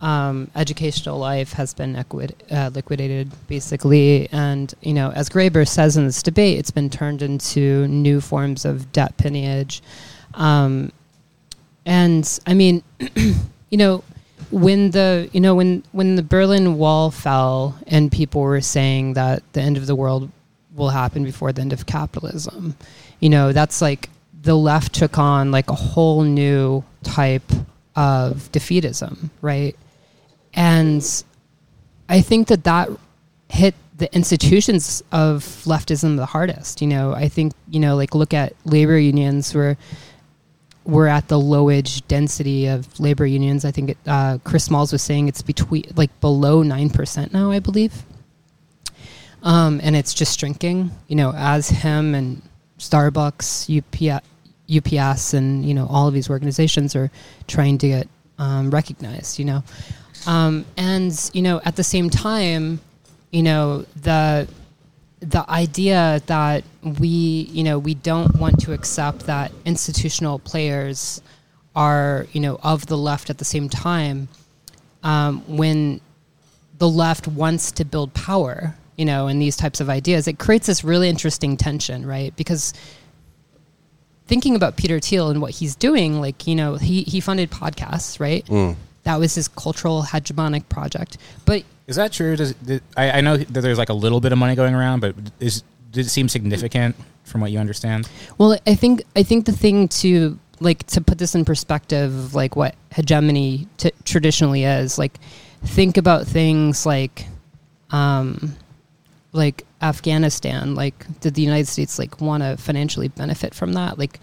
[0.00, 4.28] um, educational life has been equid- uh, liquidated basically.
[4.32, 8.64] And you know as graeber says in this debate it's been turned into new forms
[8.64, 9.82] of debt peonage
[10.34, 10.92] um,
[11.86, 12.82] and i mean
[13.70, 14.02] you know
[14.50, 19.42] when the you know when when the berlin wall fell and people were saying that
[19.52, 20.30] the end of the world
[20.74, 22.76] will happen before the end of capitalism
[23.20, 24.08] you know that's like
[24.42, 27.50] the left took on like a whole new type
[27.96, 29.76] of defeatism right
[30.54, 31.24] and
[32.08, 32.88] i think that that
[33.48, 38.32] hit the institutions of leftism the hardest you know i think you know like look
[38.32, 39.76] at labor unions where
[40.84, 43.64] we're at the low edge density of labor unions.
[43.64, 47.50] I think it, uh, Chris Smalls was saying it's between like below nine percent now,
[47.50, 48.02] I believe,
[49.42, 50.90] um, and it's just shrinking.
[51.08, 52.42] You know, as him and
[52.78, 54.26] Starbucks, UPS,
[54.74, 57.10] UPS, and you know all of these organizations are
[57.46, 58.08] trying to get
[58.38, 59.38] um, recognized.
[59.38, 59.64] You know,
[60.26, 62.80] um, and you know at the same time,
[63.30, 64.48] you know the
[65.20, 66.64] the idea that
[66.98, 71.20] we you know we don't want to accept that institutional players
[71.76, 74.28] are you know of the left at the same time
[75.02, 76.00] um, when
[76.78, 80.66] the left wants to build power you know in these types of ideas it creates
[80.66, 82.34] this really interesting tension right?
[82.36, 82.72] Because
[84.26, 88.20] thinking about peter thiel and what he's doing like you know he, he funded podcasts
[88.20, 88.48] right
[89.04, 91.16] that was his cultural hegemonic project.
[91.44, 92.36] But Is that true?
[92.36, 95.00] Does did, I, I know that there's like a little bit of money going around,
[95.00, 98.08] but is did it seem significant from what you understand?
[98.38, 102.34] Well, I think I think the thing to like to put this in perspective, of
[102.34, 105.18] like what hegemony t- traditionally is, like
[105.64, 107.26] think about things like,
[107.90, 108.56] um,
[109.32, 110.74] like Afghanistan.
[110.74, 113.98] Like, did the United States like want to financially benefit from that?
[113.98, 114.20] Like,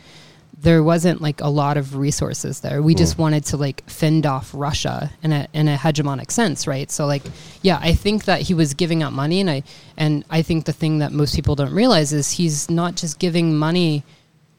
[0.59, 2.81] there wasn't like a lot of resources there.
[2.81, 6.89] We just wanted to like fend off Russia in a in a hegemonic sense, right?
[6.89, 7.21] So like,
[7.61, 9.63] yeah, I think that he was giving out money, and I
[9.97, 13.55] and I think the thing that most people don't realize is he's not just giving
[13.55, 14.03] money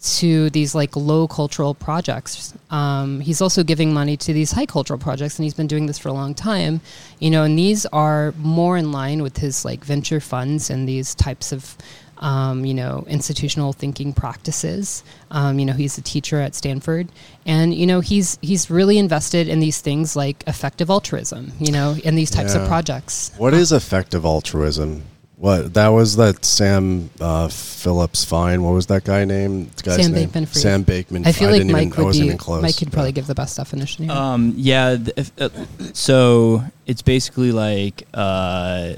[0.01, 2.55] to these like low cultural projects.
[2.71, 5.99] Um, he's also giving money to these high cultural projects, and he's been doing this
[5.99, 6.81] for a long time.
[7.19, 11.17] You know, and these are more in line with his like venture funds and these
[11.17, 11.77] types of
[12.19, 15.05] um, you know, institutional thinking practices.
[15.31, 17.09] Um, you know, he's a teacher at Stanford,
[17.47, 21.53] and you know, he's he's really invested in these things like effective altruism.
[21.59, 22.69] You know, in these types of Yeah.
[22.69, 23.33] projects.
[23.37, 25.03] What is effective altruism?
[25.37, 28.61] What that was that Sam uh, Phillips Fine.
[28.65, 29.71] What was that guy name?
[29.85, 30.29] Guy's Sam name?
[30.31, 30.57] Bankman-Fried.
[30.63, 31.25] Sam Bakeman.
[31.29, 32.63] I feel like didn't Mike even, I would wasn't be close.
[32.63, 34.13] Mike could probably give the best definition here.
[34.13, 34.97] Um, yeah.
[34.97, 35.49] th- if, uh,
[35.93, 38.95] so it's basically like uh,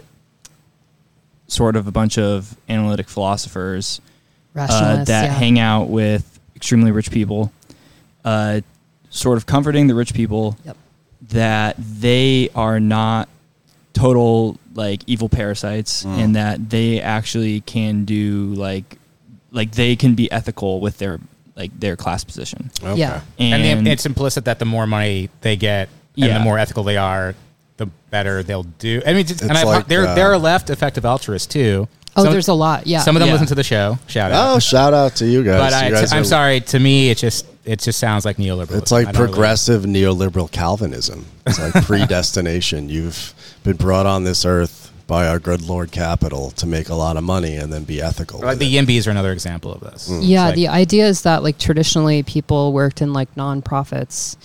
[1.51, 4.01] sort of a bunch of analytic philosophers
[4.57, 5.33] uh, that yeah.
[5.33, 7.53] hang out with extremely rich people,
[8.25, 8.61] uh,
[9.11, 10.77] sort of comforting the rich people Yep.
[11.31, 13.29] that they are not
[13.93, 16.19] total like evil parasites Mm.
[16.19, 18.99] and that they actually can do like
[19.51, 21.19] like they can be ethical with their
[21.57, 23.01] like their class position Okay.
[23.01, 23.21] Yeah.
[23.39, 26.39] And, and, the, it's implicit that the more money they get and Yeah.
[26.39, 27.35] the more ethical they are,
[27.81, 29.03] the better they'll do.
[29.07, 31.89] I mean, just, and It's I, like, there uh, there are left effective altruists too.
[32.17, 32.87] Oh, Some- there's a lot.
[32.87, 33.01] Yeah.
[33.01, 33.35] Some of them Yeah.
[33.35, 33.99] listen to the show.
[34.09, 34.55] Shout out.
[34.55, 35.61] Oh, shout out to you guys.
[35.61, 36.61] but I, You guys am are- sorry.
[36.61, 38.79] To me, it just it just sounds like neoliberalism.
[38.79, 41.25] It's like I don't really- progressive neoliberal Calvinism.
[41.47, 42.89] It's like predestination.
[42.89, 47.17] You've been brought on this earth by our good Lord Capital to make a lot
[47.17, 48.41] of money and then be ethical.
[48.41, 48.87] like the it.
[48.87, 50.09] Yimbys are another example of this.
[50.21, 54.37] yeah, like- the idea is that like traditionally people worked in like nonprofits.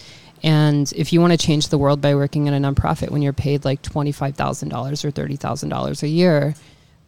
[0.45, 3.33] And if you want to change the world by working in a nonprofit when you're
[3.33, 6.53] paid like $25,000 or $30,000 a year,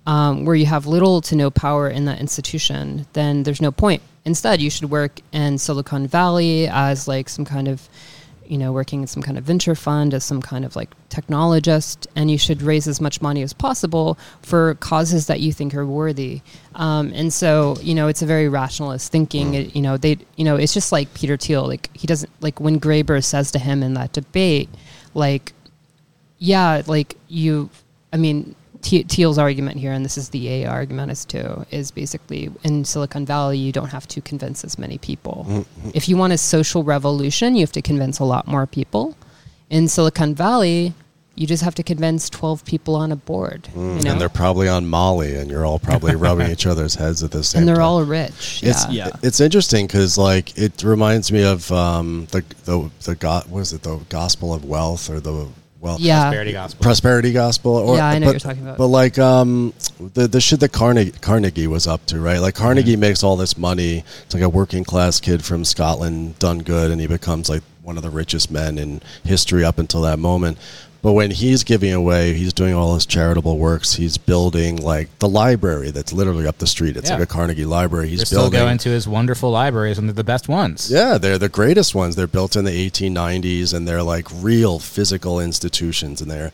[0.08, 4.02] um, where you have little to no power in that institution, then there's no point.
[4.26, 7.88] Instead, you should work in Silicon Valley as like some kind of,
[8.50, 12.08] you know, working in some kind of venture fund as some kind of like technologist,
[12.16, 15.86] and you should raise as much money as possible for causes that you think are
[15.86, 16.42] worthy.
[16.76, 19.54] Um, and so, you know, it's a very rationalist thinking.
[19.54, 21.68] It, you know, they, you know, it's just like Peter Thiel.
[21.68, 24.70] Like he doesn't like when Graeber says to him in that debate,
[25.14, 25.54] like
[26.40, 27.70] yeah, like you,
[28.14, 31.92] I mean, T- Thiel's argument here, and this is the A argument as too, is
[31.92, 35.46] basically in Silicon Valley, you don't have to convince as many people.
[35.50, 35.90] Mm-hmm.
[35.94, 39.16] If you want a social revolution, you have to convince a lot more people.
[39.70, 40.94] In Silicon Valley,
[41.36, 43.68] you just have to convince 12 people on a board.
[43.76, 44.00] you know?
[44.02, 47.30] Mm, And they're probably on Molly, and you're all probably rubbing each other's heads at
[47.32, 47.86] the same And they're time.
[47.86, 48.62] all rich.
[48.64, 49.08] It's yeah.
[49.08, 49.10] Yeah.
[49.22, 53.74] it's interesting because like it reminds me of um, the the the go- what is
[53.74, 55.48] it the Gospel of Wealth or the
[55.80, 56.22] wealth Yeah.
[56.24, 56.82] prosperity gospel.
[56.84, 58.78] prosperity gospel or Yeah, I know but, what you're talking about.
[58.78, 59.74] but like um
[60.14, 63.02] the the shit that Carnegie Carnegie was up to right like Carnegie Mm-hmm.
[63.02, 67.00] makes all this money it's like a working class kid from Scotland done good and
[67.00, 70.58] he becomes like one of the richest men in history up until that moment
[71.02, 75.28] but when he's giving away he's doing all his charitable works he's building like the
[75.30, 77.16] library that's literally up the street it's Yeah.
[77.16, 80.24] like a Carnegie library he's They're still going to his wonderful libraries, and they're the
[80.24, 80.90] best ones.
[80.92, 82.16] yeah, they're the greatest ones.
[82.16, 86.52] They're built in the 1890s, and they're like real physical institutions, and they're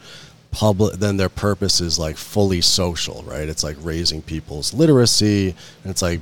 [0.51, 0.95] public.
[0.99, 3.47] Then their purpose is like fully social, right?
[3.49, 6.19] It's like raising people's literacy, and it's like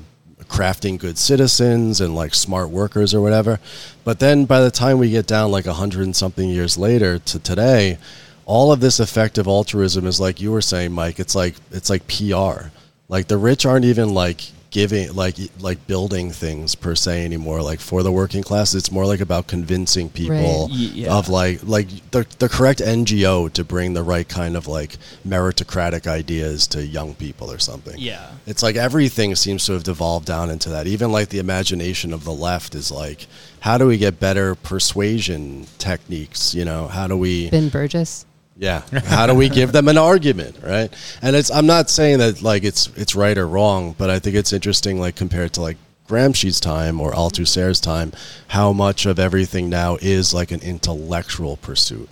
[0.51, 3.59] crafting good citizens and like smart workers or whatever.
[4.03, 7.19] But then by the time we get down like a hundred and something years later
[7.19, 7.97] to today,
[8.45, 11.19] all of this effective altruism is like you were saying, Mike.
[11.19, 12.67] It's like it's like PR.
[13.07, 17.79] Like the rich aren't even like giving like like building things per se anymore like
[17.81, 20.31] for the working class it's more like about convincing people
[20.69, 20.69] Right.
[20.71, 21.13] Yeah.
[21.13, 24.95] of like like the, the correct ngo to bring the right kind of like
[25.27, 28.31] meritocratic ideas to young people or something Yeah.
[28.47, 32.23] it's like everything seems to have devolved down into that even like the imagination of
[32.23, 33.27] the left is like
[33.59, 38.25] how do we get better persuasion techniques you know how do we Ben Burgis.
[38.61, 38.83] Yeah.
[39.05, 40.93] How do we give them an argument, right?
[41.23, 44.35] And it's I'm not saying that like it's it's right or wrong, but I think
[44.35, 48.11] it's interesting like compared to like Gramsci's time or Althusser's time,
[48.49, 52.07] how much of everything now is like an intellectual pursuit,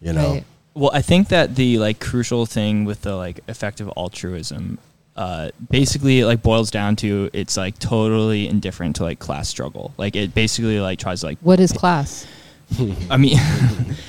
[0.00, 0.34] you know?
[0.34, 0.44] Right.
[0.74, 4.78] Well, I think that the like crucial thing with the like effective altruism,
[5.16, 9.92] uh, basically it, like boils down to it's like totally indifferent to like class struggle.
[9.96, 12.24] Like it basically like tries to like What is class?
[13.10, 13.36] I mean,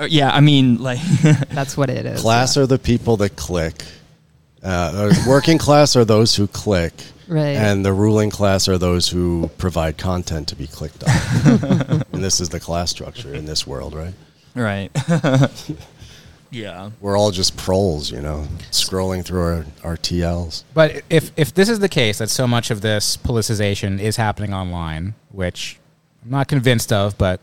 [0.00, 1.00] Uh, yeah, I mean, like,
[1.50, 2.22] That's what it is.
[2.22, 2.62] Class yeah.
[2.62, 3.84] are the people that click.
[4.62, 6.94] Uh, working class are those who click.
[7.28, 7.56] Right.
[7.56, 12.02] And the ruling class are those who provide content to be clicked on.
[12.12, 14.14] and this is the class structure in this world, right?
[14.56, 14.90] right.
[16.50, 16.90] yeah.
[17.00, 20.64] We're all just proles, you know, scrolling through our, our TLs.
[20.74, 24.52] But if if this is the case that so much of this politicization is happening
[24.52, 25.78] online, which
[26.24, 27.40] I'm not convinced of, but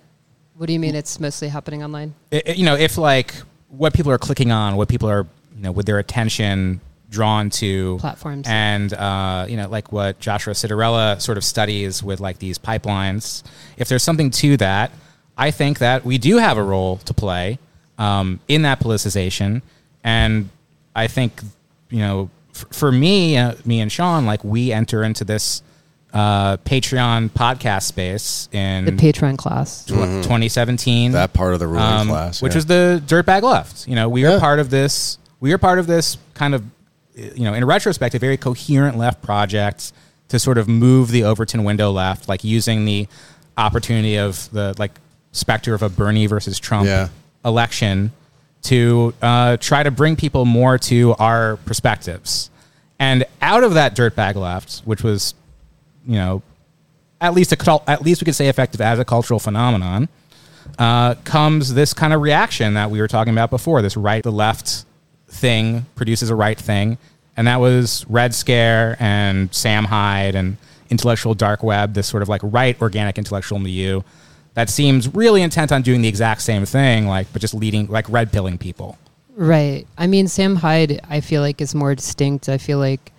[0.57, 0.95] What do you mean?
[0.95, 2.13] It's mostly happening online.
[2.31, 3.33] i i- you know, if like
[3.69, 7.97] what people are clicking on, what people are you know with their attention drawn to
[7.99, 8.45] Platforms.
[8.49, 13.43] and uh, you know, like what Joshua Citarella sort of studies with like these pipelines.
[13.77, 14.91] If there's something to that,
[15.37, 17.59] I think that we do have a role to play
[17.97, 19.61] um, in that politicization,
[20.03, 20.49] and
[20.95, 21.41] I think
[21.89, 25.61] you know, f- for me, uh, me and Sean, like we enter into this
[26.13, 29.85] uh, Patreon podcast space in The Patreon class.
[29.85, 29.89] tw-
[30.23, 32.41] 2017 That part of the ruling um, class.
[32.41, 32.57] which yeah.
[32.57, 33.87] was the dirtbag left.
[33.87, 34.35] You know, we Yeah.
[34.35, 35.17] are part of this.
[35.39, 36.63] We are part of this kind of,
[37.15, 39.91] you know, in retrospect, a very coherent left project
[40.29, 43.07] to sort of move the Overton window left, like using the
[43.57, 44.91] opportunity of the like
[45.31, 47.09] specter of a Bernie versus Trump Yeah.
[47.45, 48.11] election
[48.63, 52.49] to uh, try to bring people more to our perspectives.
[52.99, 55.33] And out of that dirtbag left, which was,
[56.07, 56.41] you know,
[57.21, 60.09] at least a at least we could say effective as a cultural phenomenon,
[60.79, 63.81] uh, comes this kind of reaction that we were talking about before.
[63.81, 64.85] This right the left
[65.27, 66.97] thing produces a right thing,
[67.35, 70.57] and that was Red Scare and Sam Hyde and
[70.89, 71.93] intellectual dark web.
[71.93, 74.01] This sort of like right organic intellectual milieu
[74.53, 78.09] that seems really intent on doing the exact same thing, like but just leading like
[78.09, 78.97] red pilling people.
[79.35, 79.85] Right.
[79.99, 82.49] I mean, Sam Hyde, I feel like is more distinct.
[82.49, 83.11] I feel like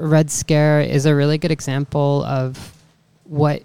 [0.00, 2.74] Red Scare is a really good example of
[3.24, 3.62] what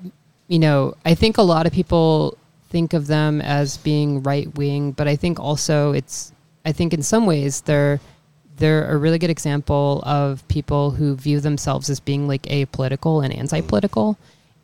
[0.47, 0.95] you know.
[1.05, 2.37] I think a lot of people
[2.69, 6.31] think of them as being right wing, but I think also it's.
[6.65, 7.99] I think in some ways they're
[8.57, 13.33] they're a really good example of people who view themselves as being like apolitical and
[13.33, 14.17] anti-political,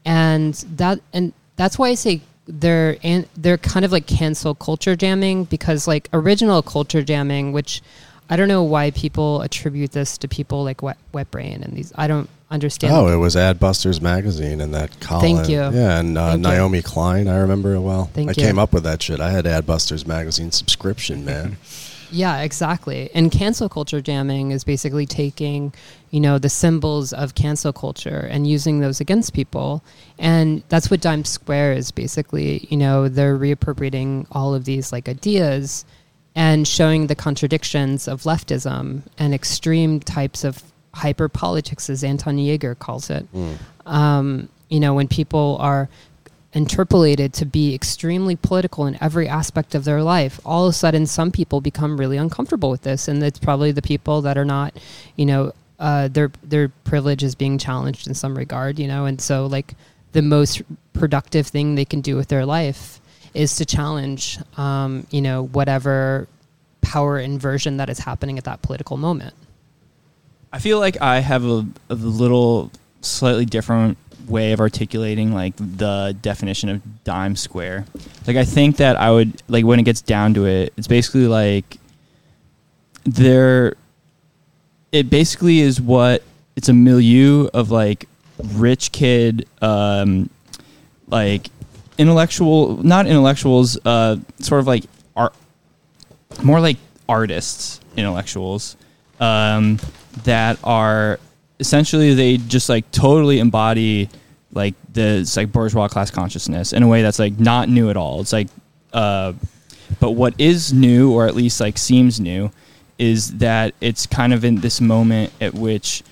[0.06, 4.96] and that and that's why I say they're and they're kind of like cancel culture
[4.96, 7.82] jamming because like original culture jamming, which
[8.32, 11.91] I don't know why people attribute this to people like Wet, Wet Brain and these.
[11.96, 12.94] I don't understand.
[12.94, 15.36] Oh, it was Adbusters magazine and that Colin.
[15.36, 15.58] Thank you.
[15.58, 16.52] Yeah, and uh, Thank you.
[16.52, 17.28] Naomi Klein.
[17.28, 18.06] I remember it well.
[18.13, 18.48] Thank I you.
[18.48, 19.20] came up with that shit.
[19.20, 21.58] I had Adbusters magazine subscription, man.
[22.13, 23.10] Yeah, exactly.
[23.13, 25.74] And cancel culture jamming is basically taking,
[26.10, 29.82] you know, the symbols of cancel culture and using those against people.
[30.20, 35.08] And that's what Dime Square is basically, you know, they're reappropriating all of these like
[35.08, 35.86] ideas
[36.36, 40.63] and showing the contradictions of leftism and extreme types of
[40.94, 43.26] hyper politics, as Anton Jäger calls it.
[43.86, 45.89] Um, you know, when people are
[46.54, 51.06] interpolated to be extremely political in every aspect of their life all of a sudden
[51.06, 54.76] some people become really uncomfortable with this and it's probably the people that are not
[55.15, 59.22] you know uh, their their privilege is being challenged in some regard you know and
[59.22, 59.76] so like
[60.12, 63.00] the most productive thing they can do with their life
[63.34, 66.28] is to challenge um, you know whatever
[66.82, 69.34] power inversion that is happening at that political moment
[70.54, 76.15] I feel like I have a, a little slightly different way of articulating like the
[76.22, 77.86] definition of dime square.
[78.28, 81.28] Like I think that I would like when it gets down to it, it's basically
[81.28, 81.78] like
[83.04, 83.76] there
[84.91, 86.24] it basically is what
[86.56, 88.08] it's a milieu of like
[88.56, 90.30] rich kid um
[91.08, 91.50] like
[92.02, 94.84] intellectual not intellectuals uh sort of like
[95.16, 95.34] art
[96.44, 98.76] more like artists intellectuals
[99.20, 99.80] um
[100.24, 101.20] that are
[101.60, 104.10] essentially they just like totally embody
[104.52, 108.20] like the like bourgeois class consciousness in a way that's like not new at all.
[108.20, 108.48] It's like
[108.92, 109.34] uh
[110.00, 112.52] but what is new or at least like seems new
[112.98, 116.04] is that it's kind of in this moment at which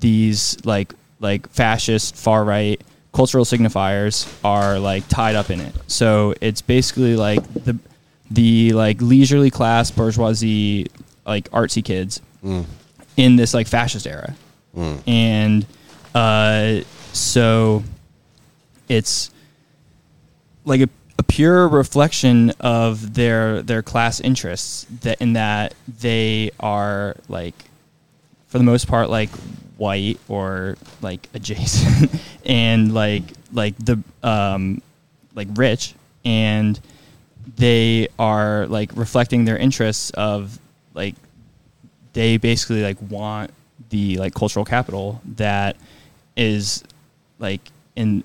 [0.00, 2.80] these like like fascist far right
[3.12, 5.74] cultural signifiers are like tied up in it.
[5.86, 7.78] So it's basically like the
[8.30, 10.86] the like leisurely class bourgeoisie
[11.26, 12.20] like artsy kids
[13.16, 14.34] in this like fascist era.
[15.06, 15.66] And
[16.14, 16.80] uh,
[17.12, 17.82] so
[18.88, 19.30] it's
[20.64, 27.16] like a, a pure reflection of their their class interests that in that they are
[27.28, 27.54] like
[28.46, 29.30] for the most part like
[29.80, 32.10] white or like adjacent
[32.44, 33.22] and like
[33.52, 34.82] like the um
[35.34, 36.78] like rich and
[37.56, 40.58] they are like reflecting their interests of
[40.94, 41.14] like
[42.12, 43.50] they basically like want
[43.88, 45.76] the like cultural capital that
[46.36, 46.84] is
[47.38, 48.22] like in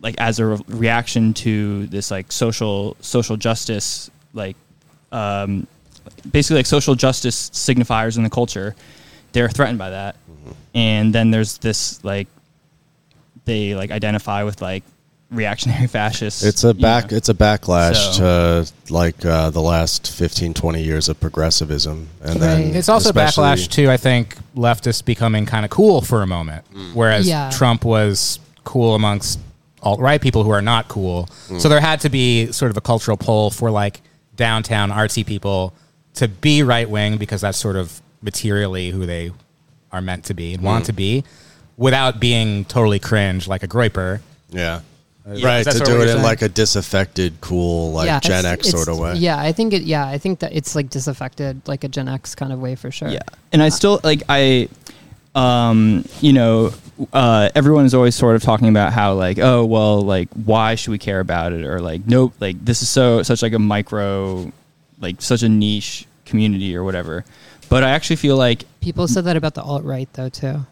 [0.00, 4.56] like as a re- reaction to this like social social justice like
[5.12, 5.66] um,
[6.30, 8.74] basically like social justice signifiers in the culture.
[9.32, 10.16] They're threatened by that,
[10.74, 12.28] and then there's this like
[13.44, 14.84] they like identify with like
[15.30, 16.42] reactionary fascists.
[16.42, 17.10] It's a back.
[17.10, 17.16] know.
[17.16, 22.40] It's a backlash So- to like uh, the last 15, 20 years of progressivism, and
[22.40, 22.76] then Right.
[22.76, 26.64] It's also especially- backlash to I think leftists becoming kind of cool for a moment,
[26.92, 27.50] whereas Yeah.
[27.50, 29.38] Trump was cool amongst
[29.82, 31.28] alt right people who are not cool.
[31.58, 34.00] So there had to be sort of a cultural pull for like
[34.36, 35.72] downtown artsy people
[36.14, 39.32] to be right wing because that's sort of materially who they
[39.90, 41.24] are meant to be and want to be,
[41.76, 44.20] without being totally cringe like a Groyper.
[44.50, 44.80] Yeah.
[45.24, 46.22] Yeah, right is that to sort of do what it you're in saying?
[46.24, 49.14] like a disaffected, cool, like Gen it's- X sort of way.
[49.14, 49.82] Yeah, I think it.
[49.82, 52.90] Yeah, I think that it's like disaffected, like a Gen X kind of way for
[52.90, 53.08] sure.
[53.08, 53.20] Yeah,
[53.52, 54.68] and I still like I,
[55.36, 56.72] um, you know,
[57.12, 60.90] uh, everyone is always sort of talking about how like, oh well, like why should
[60.90, 64.50] we care about it or like nope, like this is so such like a micro,
[65.00, 67.24] like such a niche community or whatever.
[67.72, 70.66] But I actually feel like People said that about the alt right though too.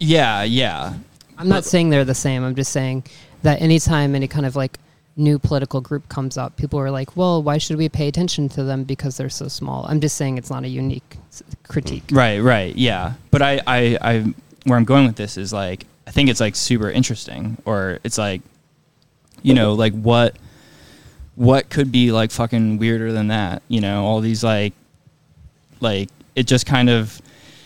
[0.00, 0.94] yeah, yeah,
[1.38, 2.42] I'm not saying they're the same.
[2.42, 3.04] I'm just saying
[3.42, 4.80] that anytime any kind of like
[5.16, 8.64] new political group comes up, people are like, "Well, why should we pay attention to
[8.64, 12.02] them because they're so small?" I'm just saying it's not a unique s- critique.
[12.10, 13.12] Right, right, yeah.
[13.30, 16.56] But I, I, I, where I'm going with this is like, I think it's like
[16.56, 18.42] super interesting, or it's like,
[19.42, 20.34] you know, like what,
[21.36, 23.62] what could be like fucking weirder than that?
[23.68, 24.72] You know, all these like,
[25.80, 27.20] like it just kind of,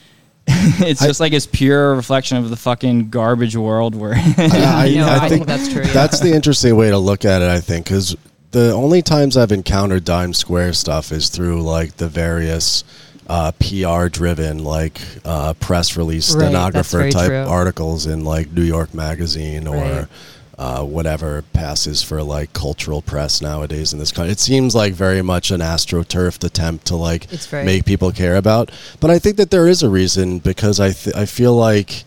[0.46, 4.14] it's I- just like it's pure reflection of the fucking garbage world where.
[4.14, 5.92] I, No, I I think think that's true, yeah.
[5.92, 7.48] That's the interesting way to look at it.
[7.48, 8.16] I think because
[8.50, 12.84] the only times I've encountered Dime Square stuff is through like the various
[13.28, 17.36] uh, PR driven, like uh, press release Right, stenographer type true.
[17.44, 19.76] articles in like New York Magazine or.
[19.76, 20.06] Right.
[20.62, 25.20] Uh, whatever passes for like cultural press nowadays in this country, it seems like very
[25.20, 27.26] much an astroturfed attempt to like
[27.64, 28.70] make people care about.
[29.00, 32.04] But I think that there is a reason because I th- I feel like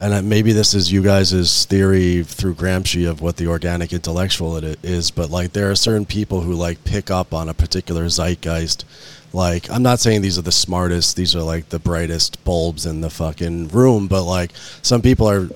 [0.00, 4.80] and maybe this is you guys' theory through Gramsci of what the organic intellectual it
[4.82, 8.84] is, but like there are certain people who like pick up on a particular zeitgeist.
[9.32, 13.00] Like I'm not saying these are the smartest, these are like the brightest bulbs in
[13.00, 14.50] the fucking room, but like
[14.82, 15.50] some people are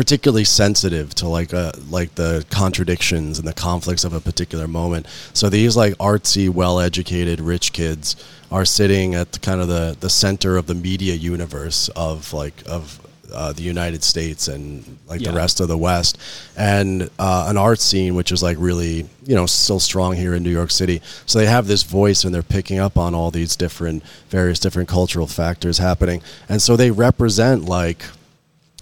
[0.00, 5.06] particularly sensitive to like uh, like the contradictions and the conflicts of a particular moment.
[5.34, 8.16] So these like artsy, well-educated, rich kids
[8.50, 12.62] are sitting at the, kind of the the center of the media universe of like
[12.66, 12.98] of
[13.30, 15.32] uh, the United States and like Yeah.
[15.32, 16.16] the rest of the West,
[16.56, 20.42] and uh, an art scene which is like really you know still strong here in
[20.42, 21.02] New York City.
[21.26, 24.88] So they have this voice and they're picking up on all these different various different
[24.88, 28.02] cultural factors happening, and so they represent like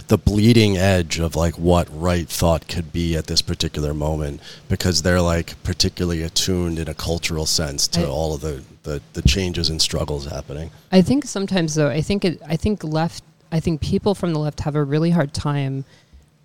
[0.09, 5.03] the bleeding edge of like what right thought could be at this particular moment because
[5.03, 9.23] they're like particularly attuned in a cultural sense to I- all of the, the, the
[9.23, 10.71] changes and struggles happening.
[10.91, 14.39] I think sometimes though, I think it, I think left, I think people from the
[14.39, 15.85] left have a really hard time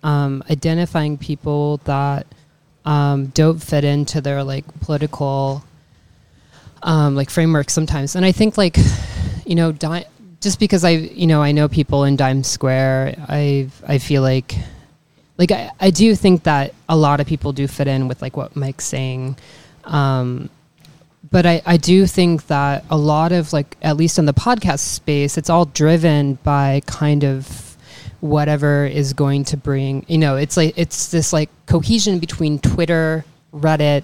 [0.02, 2.26] um, identifying people that
[2.84, 5.64] um, don't fit into their like political
[6.82, 8.14] um, like framework sometimes.
[8.14, 8.76] And I think like,
[9.46, 10.04] you know, di-
[10.44, 14.54] just because I, you know, I know people in Dime Square, I, I feel like,
[15.38, 18.36] like I, I do think that a lot of people do fit in with like
[18.36, 19.36] what Mike's saying.
[19.84, 20.50] Um,
[21.30, 24.80] but I, I do think that a lot of like at least in the podcast
[24.80, 27.76] space it's all driven by kind of
[28.20, 33.24] whatever is going to bring you know it's like it's this like cohesion between twitter
[33.52, 34.02] reddit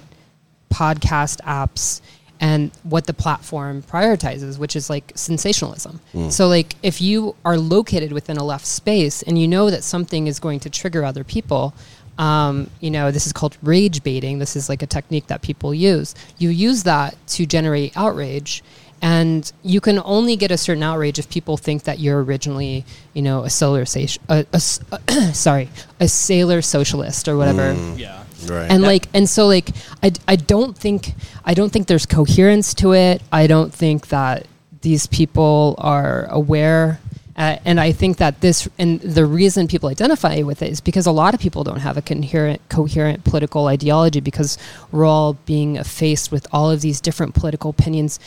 [0.73, 2.01] podcast apps
[2.41, 8.13] and what the platform prioritizes which is like sensationalism so like if you are located
[8.13, 11.75] within a left space and you know that something is going to trigger other people
[12.19, 14.41] um, you know, this is called rage baiting.
[14.41, 16.15] This is like a technique that people use.
[16.37, 18.63] You use that to generate outrage,
[19.01, 22.85] and you can only get a certain outrage if people think that you're originally,
[23.15, 24.81] you know, a solar sa- a, a s-
[25.33, 28.20] sorry, a sailor socialist or whatever yeah.
[28.49, 28.71] Right.
[28.71, 29.71] and like and so like
[30.03, 31.15] I, I don't think
[31.45, 33.23] i don't think there's coherence to it.
[33.33, 34.47] I don't think that
[34.83, 37.01] these people are aware
[37.37, 41.07] uh, and i think that this and the reason people identify with it is because
[41.07, 44.57] a lot of people don't have a coherent coherent political ideology because
[44.91, 48.19] we're all being faced with all of these different political opinions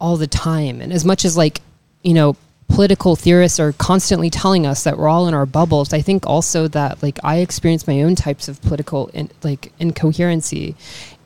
[0.00, 0.80] all the time.
[0.80, 1.60] And as much as like
[2.02, 2.36] you know
[2.70, 6.68] political theorists are constantly telling us that we're all in our bubbles i think also
[6.68, 10.74] that like i experience my own types of political in, like incoherency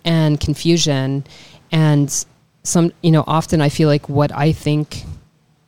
[0.05, 1.24] and confusion.
[1.72, 2.26] And
[2.62, 5.05] some you know often i feel like what i think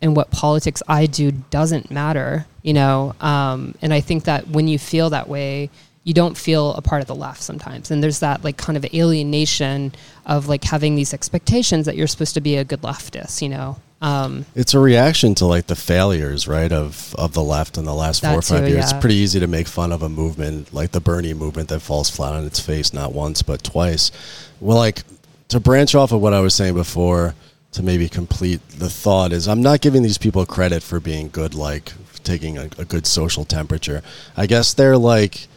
[0.00, 3.14] and what politics i do doesn't matter you know?
[3.20, 5.70] Um, and i think that when you feel that way
[6.04, 7.90] you don't feel a part of the left sometimes.
[7.90, 9.92] And there's that like kind of alienation
[10.24, 13.80] of like having these expectations that you're supposed to be a good leftist you know
[14.06, 17.94] um, It's a reaction to like the failures, right, of of the left in the
[17.94, 18.84] last four or five too, years.
[18.84, 22.08] It's pretty easy to make fun of a movement like the Bernie movement that falls
[22.08, 24.12] flat on its face not once but twice.
[24.60, 25.02] Well, like
[25.48, 27.34] to branch off of what I was saying before,
[27.72, 31.54] to maybe complete the thought is I'm not giving these people credit for being good,
[31.54, 31.92] like
[32.22, 34.02] taking a, a good social temperature.
[34.36, 35.48] I guess they're like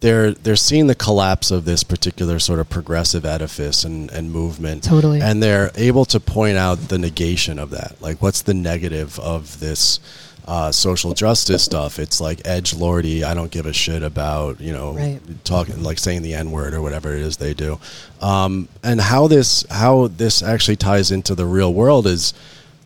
[0.00, 4.84] they're they're seeing the collapse of this particular sort of progressive edifice and, and movement
[4.84, 5.20] Totally.
[5.20, 9.58] and they're able to point out the negation of that like what's the negative of
[9.60, 9.98] this
[10.46, 14.72] uh, social justice stuff it's like edge lordy i don't give a shit about you
[14.72, 15.20] know Right.
[15.44, 17.78] talking like saying the n word or whatever it is they do
[18.22, 22.32] um, and how this how this actually ties into the real world is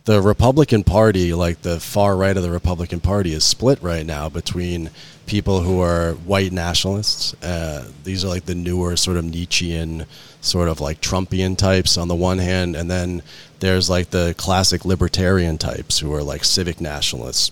[0.05, 4.27] the Republican Party, like the far right of the Republican Party, is split right now
[4.27, 4.89] between
[5.25, 7.33] people who are white nationalists.
[7.41, 10.05] Uh, these are like the newer sort of Nietzschean,
[10.41, 13.21] sort of like Trumpian types on the one hand, and then
[13.59, 17.51] there's like the classic libertarian types who are like civic nationalists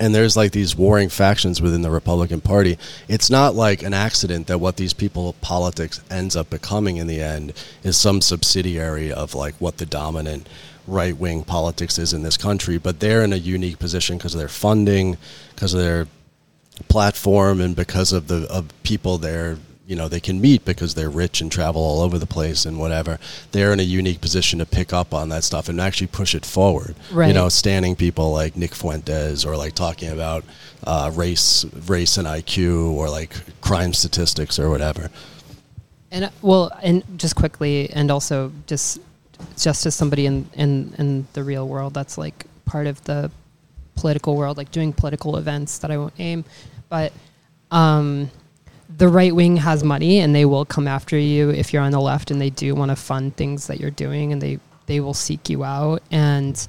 [0.00, 2.78] and there's like these warring factions within the Republican Party.
[3.08, 7.20] It's not like an accident that what these people politics ends up becoming in the
[7.20, 7.52] end
[7.82, 10.48] is some subsidiary of like what the dominant
[10.88, 12.78] right wing politics is in this country.
[12.78, 15.16] But they're in a unique position because of their funding,
[15.54, 16.06] because of their
[16.88, 19.58] platform, and because of the of people they're
[19.88, 22.78] you know they can meet because they're rich and travel all over the place and
[22.78, 23.18] whatever.
[23.52, 26.44] They're in a unique position to pick up on that stuff and actually push it
[26.44, 26.94] forward.
[27.28, 30.44] You know, standing people like Nick Fuentes or like talking about
[30.86, 33.32] uh, race, race and IQ or like
[33.62, 35.10] crime statistics or whatever.
[36.10, 38.98] And well, and just quickly, and also just
[39.56, 43.30] just as somebody in in in the real world, that's like part of the
[43.94, 46.44] political world, like doing political events that I won't name,
[46.88, 47.12] but
[47.70, 48.30] um,
[48.96, 52.00] the right wing has money and they will come after you if you're on the
[52.00, 55.14] left, and they do want to fund things that you're doing, and they they will
[55.14, 56.66] seek you out and.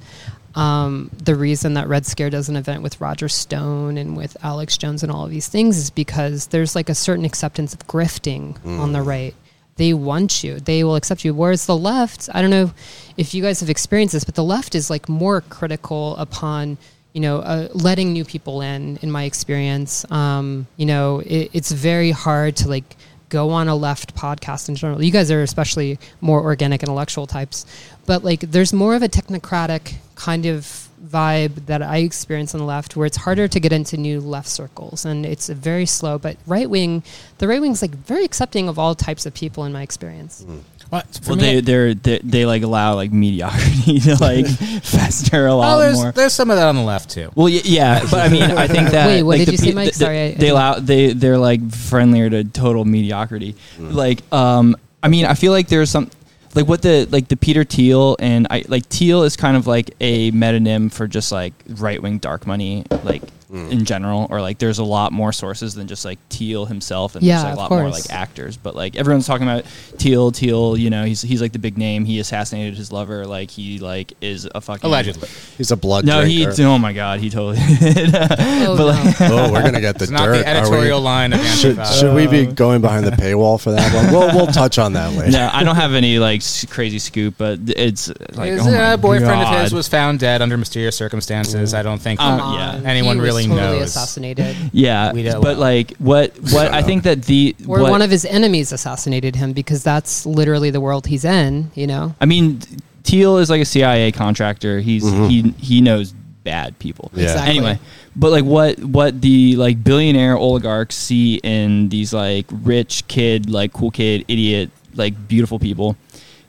[0.56, 4.76] Um, the reason that Red Scare does an event with Roger Stone and with Alex
[4.76, 8.56] Jones and all of these things is because there's like a certain acceptance of grifting
[8.80, 9.32] on the right.
[9.80, 10.60] They want you.
[10.60, 11.32] They will accept you.
[11.32, 12.70] Whereas the left, I don't know
[13.16, 16.76] if you guys have experienced this, but the left is like more critical upon
[17.14, 18.98] you know uh, letting new people in.
[19.00, 22.94] In my experience, um, you know it, it's very hard to like
[23.30, 25.02] go on a left podcast in general.
[25.02, 27.64] You guys are especially more organic intellectual types,
[28.04, 32.66] but like there's more of a technocratic kind of vibe that I experience on the
[32.66, 36.18] left where it's harder to get into new left circles and it's very slow.
[36.18, 37.02] But right wing,
[37.38, 40.44] the right wing's like very accepting of all types of people in my experience.
[40.90, 41.06] What?
[41.22, 44.46] For Well, me- they they're, they they like allow like mediocrity to like
[44.82, 46.12] fester a oh, lot there's more.
[46.12, 47.30] there's some of that on the left too.
[47.36, 49.06] Well, y- yeah, but I mean, I think that.
[49.06, 49.84] Wait, what like, did the you say, Mike?
[49.84, 53.54] th- Sorry, I- I they didn't- allow they they're like friendlier to total mediocrity.
[53.78, 56.10] Like, um, I mean, I feel like there's some
[56.54, 59.94] like what the like the Peter Thiel and I like Thiel is kind of like
[60.00, 63.22] a metonym for just like right wing dark money, like
[63.52, 67.24] in general, or like there's a lot more sources than just like Thiel himself, and
[67.24, 68.56] Yeah, there's like, a lot more like actors.
[68.56, 72.04] But like everyone's talking about Thiel, Thiel, you know, he's he's like the big name.
[72.04, 75.28] He assassinated his lover, like he like is a fucking Allegedly.
[75.58, 76.46] He's a blood No, he.
[76.46, 77.58] Oh my god, he totally.
[78.62, 80.18] Oh, But, like, oh, we're gonna get the It's dirt.
[80.18, 81.98] not the editorial we- line of Should, Antifa.
[82.00, 84.12] should we be going behind the paywall for that one?
[84.12, 85.32] We'll, we'll touch on that later.
[85.32, 89.40] no, I don't have any like crazy scoop, but it's like His oh uh, boyfriend
[89.42, 91.74] of his was found dead under mysterious circumstances.
[91.74, 92.80] I don't think Um, yeah.
[92.88, 93.82] anyone He really totally knows.
[93.82, 94.56] assassinated.
[94.72, 98.10] yeah, We don't- but like what what I think that the Or what, one of
[98.10, 102.14] his enemies assassinated him because that's literally the world he's in, you know?
[102.20, 102.60] I mean
[103.04, 104.80] Thiel is like a CIA contractor.
[104.80, 105.26] He's mm-hmm.
[105.26, 106.12] he he knows
[106.44, 107.10] bad people.
[107.14, 107.24] Yeah.
[107.24, 107.50] Exactly.
[107.50, 107.78] Anyway,
[108.16, 113.72] but like what what the like billionaire oligarchs see in these like rich kid like
[113.72, 115.96] cool kid idiot like beautiful people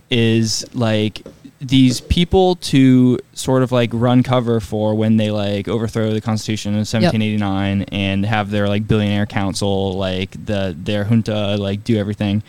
[0.09, 1.21] is like
[1.61, 6.73] these people to sort of like run cover for when they like overthrow the constitution
[6.73, 12.41] in 1789 and have their like billionaire council like the their junta like do everything.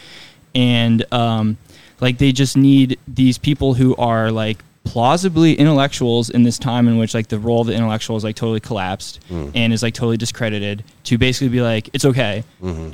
[0.55, 1.59] And um
[2.01, 6.97] like they just need these people who are like plausibly intellectuals in this time in
[6.99, 9.21] which like the role of the intellectual is like totally collapsed
[9.55, 12.45] and is like totally discredited to basically be like it's okay.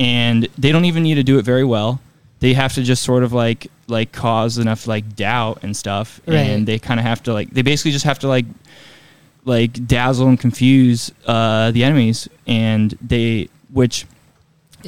[0.00, 2.00] And they don't even need to do it very well
[2.40, 6.36] they have to just sort of like like cause enough like doubt and stuff Right.
[6.36, 8.46] and they kind of have to like they basically just have to like
[9.44, 14.04] like dazzle and confuse uh the enemies and they which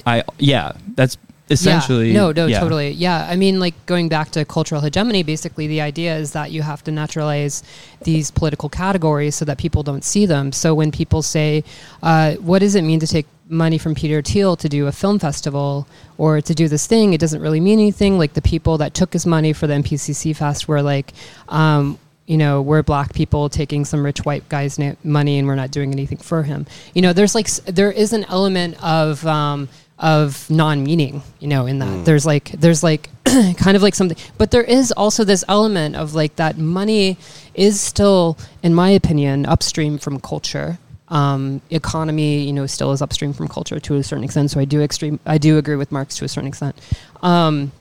[0.07, 1.17] i yeah that's
[1.51, 2.09] essentially.
[2.13, 2.21] Yeah.
[2.21, 2.61] No, no, yeah.
[2.61, 2.91] totally.
[2.93, 3.27] Yeah.
[3.29, 6.83] I mean, like going back to cultural hegemony, basically the idea is that you have
[6.85, 7.63] to naturalize
[8.03, 10.53] these political categories so that people don't see them.
[10.53, 11.65] So when people say,
[12.03, 15.19] uh, what does it mean to take money from Peter Thiel to do a film
[15.19, 15.87] festival
[16.19, 18.17] or to do this thing, it doesn't really mean anything.
[18.17, 21.13] Like the people that took his money for the MPCC Fest were like,
[21.49, 25.57] um, you know, we're black people taking some rich white guy's na- money and we're
[25.57, 26.65] not doing anything for him.
[26.95, 29.69] You know, there's like, s- there is an element of, um,
[30.01, 32.05] of non-meaning, you know, in that.
[32.05, 33.09] There's like, there's like
[33.57, 37.19] kind of like something, but there is also this element of like that money
[37.55, 40.79] is still, in my opinion, upstream from culture.
[41.09, 44.51] Um, economy, you know, still is upstream from culture to a certain extent.
[44.53, 46.77] So I do extreme, I do agree with Marx to a certain extent,
[47.21, 47.73] um,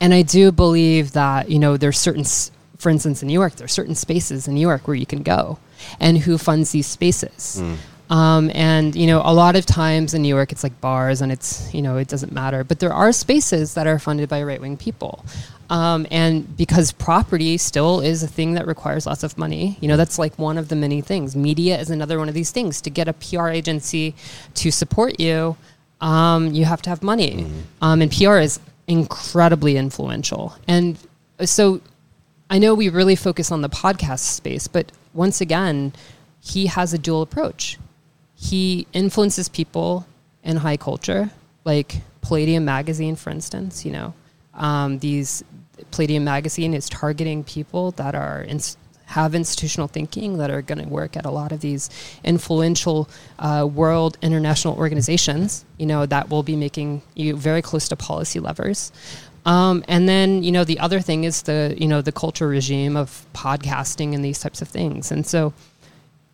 [0.00, 3.56] and I do believe that you know there's certain, s- for instance, in New York,
[3.56, 5.58] there's certain spaces in New York where you can go,
[5.98, 7.60] and who funds these spaces.
[8.10, 11.32] Um, and you know, a lot of times in New York, it's like bars, and
[11.32, 12.62] it's you know, it doesn't matter.
[12.62, 15.24] But there are spaces that are funded by right wing people,
[15.70, 19.78] um, and because property still is a thing that requires lots of money.
[19.80, 21.34] You know, that's like one of the many things.
[21.34, 22.82] Media is another one of these things.
[22.82, 24.14] To get a PR agency
[24.54, 25.56] to support you,
[26.02, 27.50] um, you have to have money,
[27.80, 30.54] um, and PR is incredibly influential.
[30.68, 30.98] And
[31.42, 31.80] so,
[32.50, 35.94] I know we really focus on the podcast space, but once again,
[36.40, 37.78] he has a dual approach
[38.44, 40.06] he influences people
[40.42, 41.30] in high culture,
[41.64, 43.86] like Palladium magazine, for instance.
[43.86, 44.14] You know,
[44.52, 45.42] um, these
[45.90, 48.60] Palladium magazine is targeting people that are in,
[49.06, 51.88] have institutional thinking that are going to work at a lot of these
[52.22, 55.64] influential uh, world international organizations.
[55.78, 58.92] You know, that will be making you very close to policy levers.
[59.46, 62.94] Um, and then you know the other thing is the you know the culture regime
[62.94, 65.10] of podcasting and these types of things.
[65.10, 65.54] And so,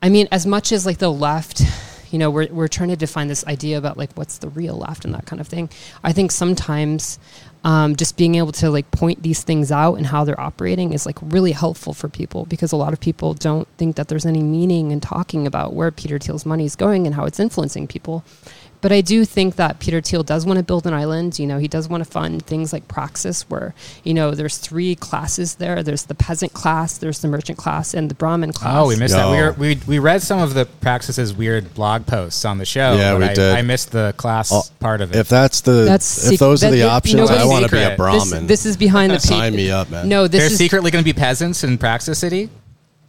[0.02, 1.62] I mean, as much as like the left,
[2.10, 5.04] you know, we're, we're trying to define this idea about like what's the real left
[5.04, 5.70] and that kind of thing.
[6.02, 7.18] I think sometimes
[7.62, 11.06] um, just being able to like point these things out and how they're operating is
[11.06, 14.42] like really helpful for people because a lot of people don't think that there's any
[14.42, 18.24] meaning in talking about where Peter Thiel's money is going and how it's influencing people.
[18.82, 21.38] But I do think that Peter Thiel does want to build an island.
[21.38, 23.74] You know, he does want to fund things like Praxis, where
[24.04, 25.82] you know there's three classes there.
[25.82, 28.74] There's the peasant class, there's the merchant class, and the Brahmin class.
[28.76, 29.30] Oh, we missed that.
[29.30, 32.94] We, were, we we read some of the Praxis's weird blog posts on the show.
[32.96, 33.54] Yeah, but we I, did.
[33.56, 35.18] I missed the class Oh, part of it.
[35.18, 37.76] If that's the That's if sec- those are the that- options, I want to be
[37.78, 37.96] a secret.
[37.98, 38.46] This- This, Brahmin.
[38.46, 40.08] this is behind the pa- Sign me up, man.
[40.08, 42.48] No, this There's is secretly going to be peasants in Praxis City.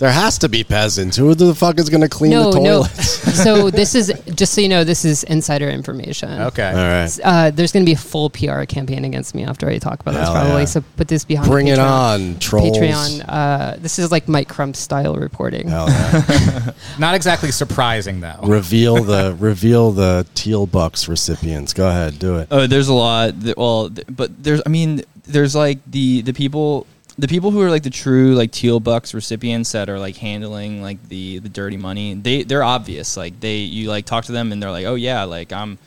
[0.01, 1.15] There has to be peasants.
[1.15, 2.63] Who the fuck is going to clean no, the no.
[2.81, 3.07] toilets?
[3.43, 6.41] so this is just so you know, this is insider information.
[6.41, 6.67] Okay.
[6.69, 9.77] All right, Uh, there's going to be a full PR campaign against me after I
[9.77, 10.61] talk about this, probably.
[10.61, 10.65] yeah.
[10.65, 11.51] So put this behind.
[11.51, 12.75] bring the it on, trolls.
[12.79, 13.23] Patreon.
[13.29, 15.67] Uh, this is like Mike Crump style reporting.
[15.67, 16.71] Hell yeah.
[16.97, 18.39] Not exactly surprising though.
[18.41, 21.73] reveal the reveal the Thiel bucks recipients.
[21.73, 22.47] Go ahead, do it.
[22.49, 23.39] Oh, there's a lot.
[23.41, 24.63] that- Well, but there's.
[24.65, 26.87] I mean, there's like the the people.
[27.21, 30.81] The people who are like the true like Thiel bucks recipients that are like handling
[30.81, 33.15] like the the dirty money, they they're obvious.
[33.15, 35.77] Like they you like talk to them and they're like, oh yeah, like I'm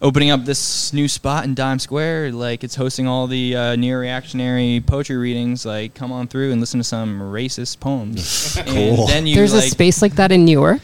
[0.00, 2.32] opening up this new spot in Dime Square.
[2.32, 5.66] Like it's hosting all the uh, neo reactionary poetry readings.
[5.66, 8.58] Like come on through and listen to some racist poems.
[8.66, 9.00] Cool.
[9.02, 10.80] And then you There's like, a space like that in New York.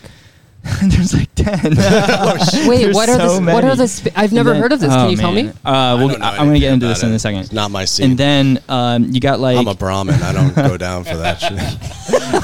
[0.82, 1.60] there's like ten.
[2.68, 3.88] Wait, There's what are so the what are the?
[3.88, 4.92] Sp- I've never And then- heard of this.
[4.92, 5.46] oh, Can you tell man.
[5.46, 5.52] me?
[5.64, 7.14] Uh, I well, don't know I- I'm gonna anything get into about this in it.
[7.14, 7.40] a second.
[7.40, 8.10] It's not my scene.
[8.10, 10.16] And then um, you got like I'm a Brahmin.
[10.22, 11.58] I don't go down for that shit.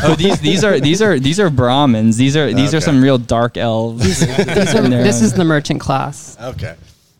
[0.05, 2.17] oh these these are these are these are Brahmins.
[2.17, 2.85] These are these are Okay.
[2.87, 4.03] some real dark elves.
[4.05, 4.45] These are,
[4.89, 6.37] this is the merchant class.
[6.41, 6.77] Okay.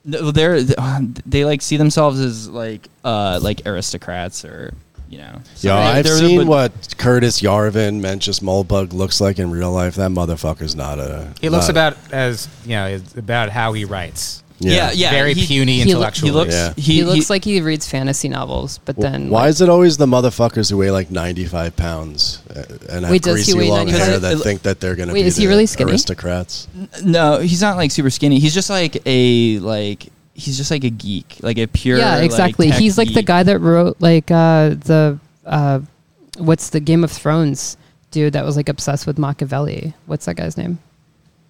[0.07, 0.63] No, they're
[1.27, 4.75] they like see themselves as like uh like aristocrats or
[5.15, 5.41] you know.
[5.55, 9.73] so Yo, I've they're- seen but- what Curtis Yarvin, Mencius Moldbug looks like in real
[9.73, 9.95] life.
[9.95, 11.29] That motherfucker's not a.
[11.41, 14.41] He looks not- about as you know about how he writes.
[14.61, 15.11] Yeah, yeah.
[15.11, 16.55] Very he- puny he lo- He looks.
[16.55, 16.73] Yeah.
[16.77, 19.69] He, He, he- looks like he reads fantasy novels, but then Why like, is it
[19.69, 24.07] always the motherfuckers who weigh like 95 pounds uh, and have Wait, greasy long 95?
[24.07, 25.91] hair that It- think that they're going to Wait, be is he really skinny?
[25.91, 26.69] aristocrats?
[27.05, 28.39] no, he's not like super skinny.
[28.39, 31.99] He's just like a like he's just like a geek, like a pure.
[31.99, 32.71] yeah, like, exactly.
[32.71, 35.81] tech He's like the guy that wrote like uh, the uh,
[36.39, 37.77] what's the Game of Thrones
[38.11, 39.95] dude that was like obsessed with Machiavelli.
[40.07, 40.79] What's that guy's name?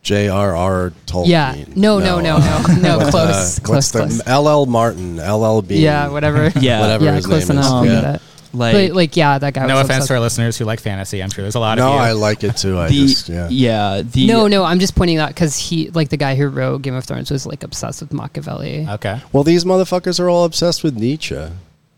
[0.02, 0.92] J.R.R.
[1.06, 1.28] Tolkien.
[1.28, 1.64] Yeah.
[1.74, 2.98] No, no, no, no, no.
[2.98, 4.20] What's, close, uh, close, what's the close.
[4.26, 4.66] L.L.
[4.66, 5.18] Martin?
[5.18, 5.62] L.L.
[5.62, 5.80] Bean.
[5.80, 6.52] Yeah, whatever.
[6.60, 7.86] Yeah, whatever yeah, his close name enough.
[7.86, 7.90] is.
[7.90, 8.18] I'll Yeah.
[8.54, 8.74] Give that.
[8.74, 9.66] like but like, yeah, that guy.
[9.66, 11.22] no was offense obsessed to our listeners who like fantasy.
[11.22, 11.98] I'm sure there's a lot No, of you.
[12.00, 12.78] I like it too.
[12.78, 13.48] I the just yeah.
[13.50, 16.82] yeah the no, no, I'm just pointing out because he, like the guy who wrote
[16.82, 18.86] Game of Thrones, was like obsessed with Machiavelli.
[18.88, 19.20] okay.
[19.32, 21.36] Well, these motherfuckers are all obsessed with Nietzsche.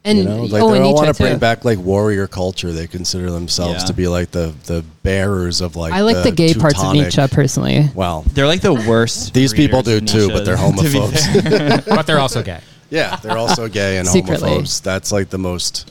[0.05, 2.71] and you know, like oh, they and all want to bring back like warrior culture.
[2.71, 3.87] They consider themselves Yeah.
[3.87, 5.93] to be like the the bearers of like.
[5.93, 7.89] I like the, gay parts of Nietzsche personally.
[7.95, 9.35] Well, they're like the worst.
[9.41, 11.85] These people do too, Nietzsche, but they're homophobes.
[11.97, 12.61] but they're also gay.
[12.89, 14.49] Yeah, they're also gay and Secretly.
[14.49, 14.81] homophobes.
[14.81, 15.91] That's like the most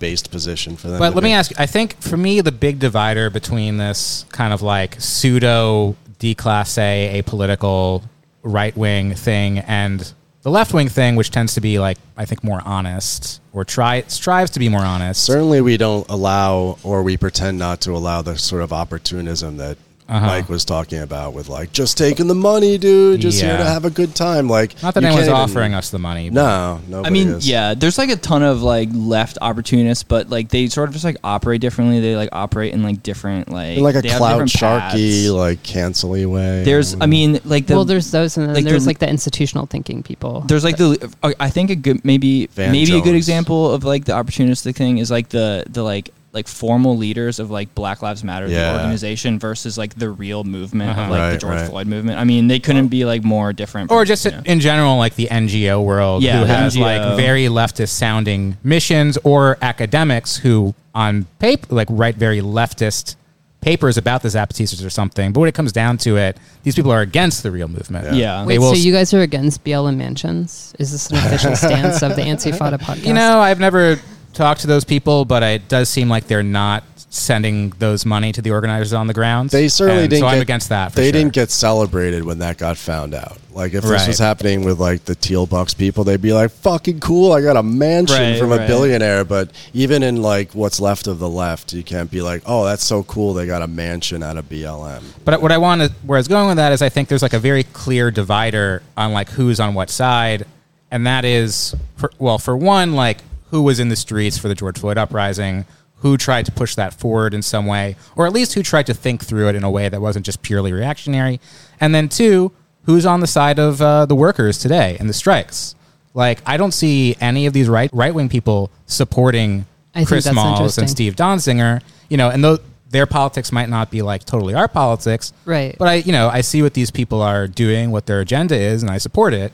[0.00, 0.98] based position for them.
[0.98, 4.52] But let me ask you, I think for me, the big divider between this kind
[4.52, 8.02] of like pseudo declasse, apolitical
[8.42, 12.42] right wing thing and the left wing thing, which tends to be like, I think,
[12.42, 15.24] more honest or try strives to be more honest.
[15.24, 19.76] Certainly, we don't allow, or we pretend not to allow the sort of opportunism that
[20.10, 20.26] Uh-huh.
[20.26, 23.84] Mike was talking about with like just taking the money, dude, just here to have
[23.84, 24.48] a good time.
[24.48, 26.30] Like, Not that anyone's can't even- offering us the money.
[26.30, 27.48] but- No, nobody I mean, is.
[27.48, 31.04] yeah, there's like a ton of like left opportunists, but like they sort of just
[31.04, 32.00] like operate differently.
[32.00, 35.28] They like operate in like different like in like a cloud sharky, paths.
[35.30, 36.64] like cancelly way.
[36.64, 39.08] There's, I mean, like the well, there's those, and then like the- there's like the
[39.08, 40.40] institutional thinking people.
[40.40, 44.06] There's like the I think a good maybe Van maybe a good example of like
[44.06, 48.22] the opportunistic thing is like the the like like formal leaders of like Black Lives
[48.22, 51.02] Matter the organization versus like the real movement Uh-huh.
[51.02, 51.68] of like the George right.
[51.68, 52.18] Floyd movement.
[52.18, 53.90] I mean, they couldn't be like more different.
[53.90, 54.42] or just you know.
[54.46, 56.80] in general, like the NGO world, Yeah, who has NGO.
[56.82, 63.16] like very leftist sounding missions, or academics who, on paper, like write very leftist
[63.60, 65.32] papers about the Zapatistas or something.
[65.32, 68.06] But when it comes down to it, these people are against the real movement.
[68.06, 68.12] Yeah.
[68.14, 68.40] yeah.
[68.42, 70.74] They Wait, will so you guys are against BLM mansions?
[70.78, 73.04] Is this an official stance of the Antifada podcast?
[73.04, 74.00] You know, I've never
[74.32, 78.40] talked to those people, but it does seem like they're not sending those money to
[78.40, 79.50] the organizers on the ground.
[79.50, 80.20] They certainly And didn't.
[80.22, 80.92] So I'm against that.
[80.92, 81.12] For they sure.
[81.12, 83.36] didn't get celebrated when that got found out.
[83.52, 84.06] Like if this Right.
[84.06, 87.32] was happening with like the Thiel Bucks people, they'd be like, "Fucking cool!
[87.32, 91.18] I got a mansion Right, from a billionaire." But even in like what's left of
[91.18, 93.34] the left, you can't be like, "Oh, that's so cool!
[93.34, 96.28] They got a mansion out of BLM." But what I want to, where I was
[96.28, 99.58] going with that is, I think there's like a very clear divider on like who's
[99.58, 100.46] on what side,
[100.92, 103.18] and that is, for, well, for one, like
[103.50, 105.64] who was in the streets for the George Floyd uprising,
[105.96, 108.94] who tried to push that forward in some way, or at least who tried to
[108.94, 111.40] think through it in a way that wasn't just purely reactionary,
[111.80, 112.52] and then two,
[112.84, 115.74] who's on the side of uh, the workers today and the strikes.
[116.14, 120.82] Like I don't see any of these right right wing people supporting I Chris interesting.
[120.82, 122.58] and Steve Donziger, you know, and though
[122.90, 125.76] their politics might not be like totally our politics, Right.
[125.78, 128.82] But I, you know, I see what these people are doing, what their agenda is,
[128.82, 129.52] and I support it.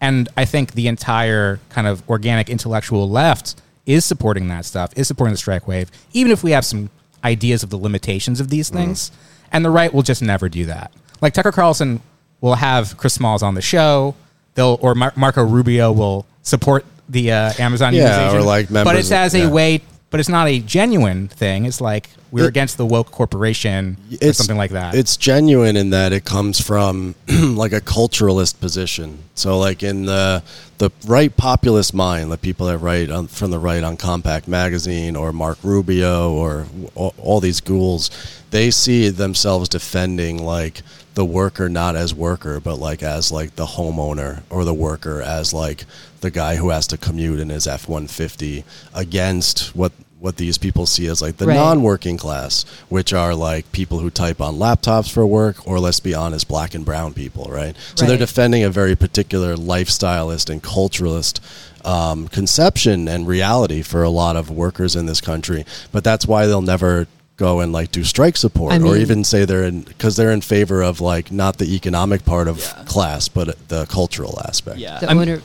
[0.00, 5.08] And I think the entire kind of organic intellectual left is supporting that stuff, is
[5.08, 6.90] supporting the strike wave, even if we have some
[7.24, 9.10] ideas of the limitations of these things.
[9.50, 10.92] And the right will just never do that.
[11.20, 12.00] Like Tucker Carlson
[12.40, 14.14] will have Chris Smalls on the show.
[14.54, 18.98] They'll or Mar- Marco Rubio will support the uh, Amazon Yeah, or like members, but
[18.98, 19.80] it's as a way.
[20.10, 21.66] But it's not a genuine thing.
[21.66, 24.94] It's like we're It- against the woke corporation or something like that.
[24.94, 29.18] It's genuine in that it comes from like a culturalist position.
[29.34, 30.42] So, like in the
[30.78, 35.14] the right populist mind, the people that write on, from the right on Compact Magazine
[35.16, 38.10] or Mark Rubio or all, all these ghouls,
[38.50, 40.80] they see themselves defending like
[41.14, 45.52] the worker not as worker, but like as like the homeowner or the worker as
[45.52, 45.84] like
[46.20, 48.64] the guy who has to commute in his F one fifty
[48.94, 51.54] against what what these people see as like the Right.
[51.54, 56.00] non working class, which are like people who type on laptops for work, or let's
[56.00, 57.76] be honest, black and brown people, right?
[57.94, 61.38] So they're defending a very particular lifestylist and culturalist
[61.86, 65.64] um, conception and reality for a lot of workers in this country.
[65.92, 67.06] But that's why they'll never
[67.36, 70.40] go and like do strike support I or even say they're in because they're in
[70.40, 72.82] favor of like not the economic part of Yeah.
[72.86, 74.98] class but the cultural aspect yeah.
[74.98, 75.40] The I'm- owner,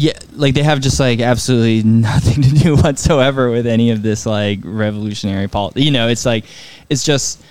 [0.00, 4.26] Yeah, like they have just like absolutely nothing to do whatsoever with any of this
[4.26, 5.84] like revolutionary politics.
[5.84, 6.44] You know, it's like
[6.88, 7.42] it's just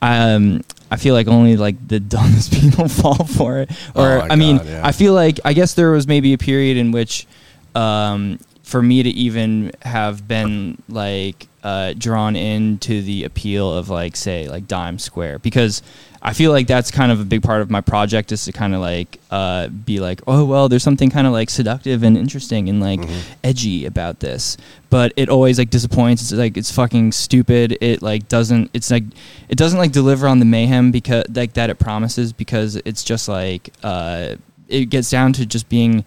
[0.00, 3.72] um I feel like only like the dumbest people fall for it.
[3.96, 4.82] Or Oh I mean, yeah.
[4.84, 7.26] I feel like I guess there was maybe a period in which
[7.74, 14.14] um for me to even have been like uh, drawn into the appeal of like
[14.14, 15.82] say like Dime Square because
[16.26, 18.74] I feel like that's kind of a big part of my project is to kind
[18.74, 22.68] of like uh, be like oh well there's something kind of like seductive and interesting
[22.68, 23.00] and like
[23.44, 24.56] edgy about this.
[24.90, 26.22] But it always like disappoints.
[26.22, 27.78] It's like it's fucking stupid.
[27.80, 29.04] It like doesn't it's like
[29.48, 33.28] it doesn't like deliver on the mayhem because like that it promises because it's just
[33.28, 34.34] like uh,
[34.66, 36.04] it gets down to just being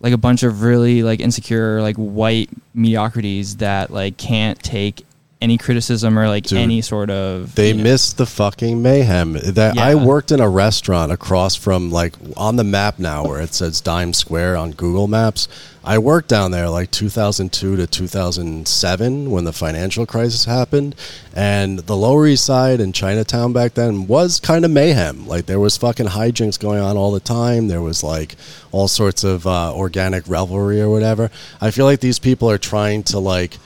[0.00, 5.06] like a bunch of really like insecure like white mediocrities that like can't take
[5.40, 9.34] any criticism or like Dude, any sort of They you know- missed the fucking mayhem.
[9.34, 13.52] That I worked in a restaurant across from like on the map now where it
[13.52, 15.48] says Dime Square on Google Maps.
[15.86, 20.94] I worked down there like 2002 to 2007 when the financial crisis happened,
[21.34, 25.26] and the Lower East Side and Chinatown back then was kind of mayhem.
[25.26, 27.68] Like there was fucking hijinks going on all the time.
[27.68, 28.36] There was like
[28.72, 31.30] all sorts of uh, organic revelry or whatever.
[31.60, 33.58] I feel like these people are trying to like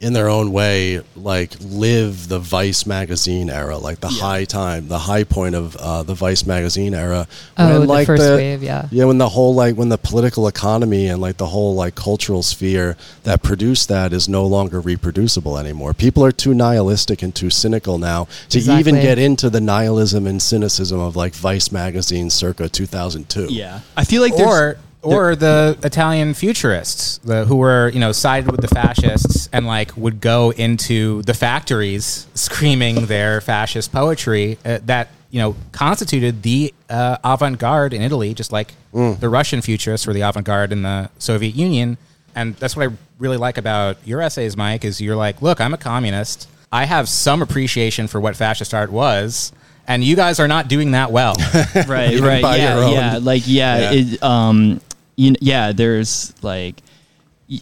[0.00, 4.98] in their own way, like live the Vice magazine era, like the high time, the
[4.98, 7.28] high point of uh, the Vice magazine era.
[7.58, 8.88] Oh, the like first wave, yeah.
[8.90, 12.42] yeah, when the whole like when the political economy and like the whole like cultural
[12.42, 15.92] sphere that produced that is no longer reproducible anymore.
[15.92, 20.40] People are too nihilistic and too cynical now to even get into the nihilism and
[20.40, 23.48] cynicism of like Vice magazine circa 2002.
[23.50, 28.12] Yeah, I feel like there's or or the Italian futurists the, who were you know
[28.12, 34.58] sided with the fascists and like would go into the factories screaming their fascist poetry
[34.64, 40.06] uh, that you know constituted the uh, avant-garde in Italy, just like the Russian futurists
[40.06, 41.96] were the avant-garde in the Soviet Union.
[42.34, 44.84] And that's what I really like about your essays, Mike.
[44.84, 46.48] Is you're like, look, I'm a communist.
[46.72, 49.52] I have some appreciation for what fascist art was.
[49.86, 51.34] And you guys are not doing that well.
[51.74, 51.86] right,
[52.20, 53.90] right, yeah, yeah, like yeah, Yeah.
[53.92, 54.80] It, um,
[55.20, 55.72] you, yeah.
[55.72, 56.76] There's like,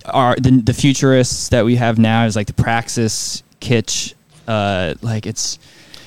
[0.04, 4.14] our the, the futurists that we have now is like the praxis kitsch.
[4.46, 5.58] Uh, like it's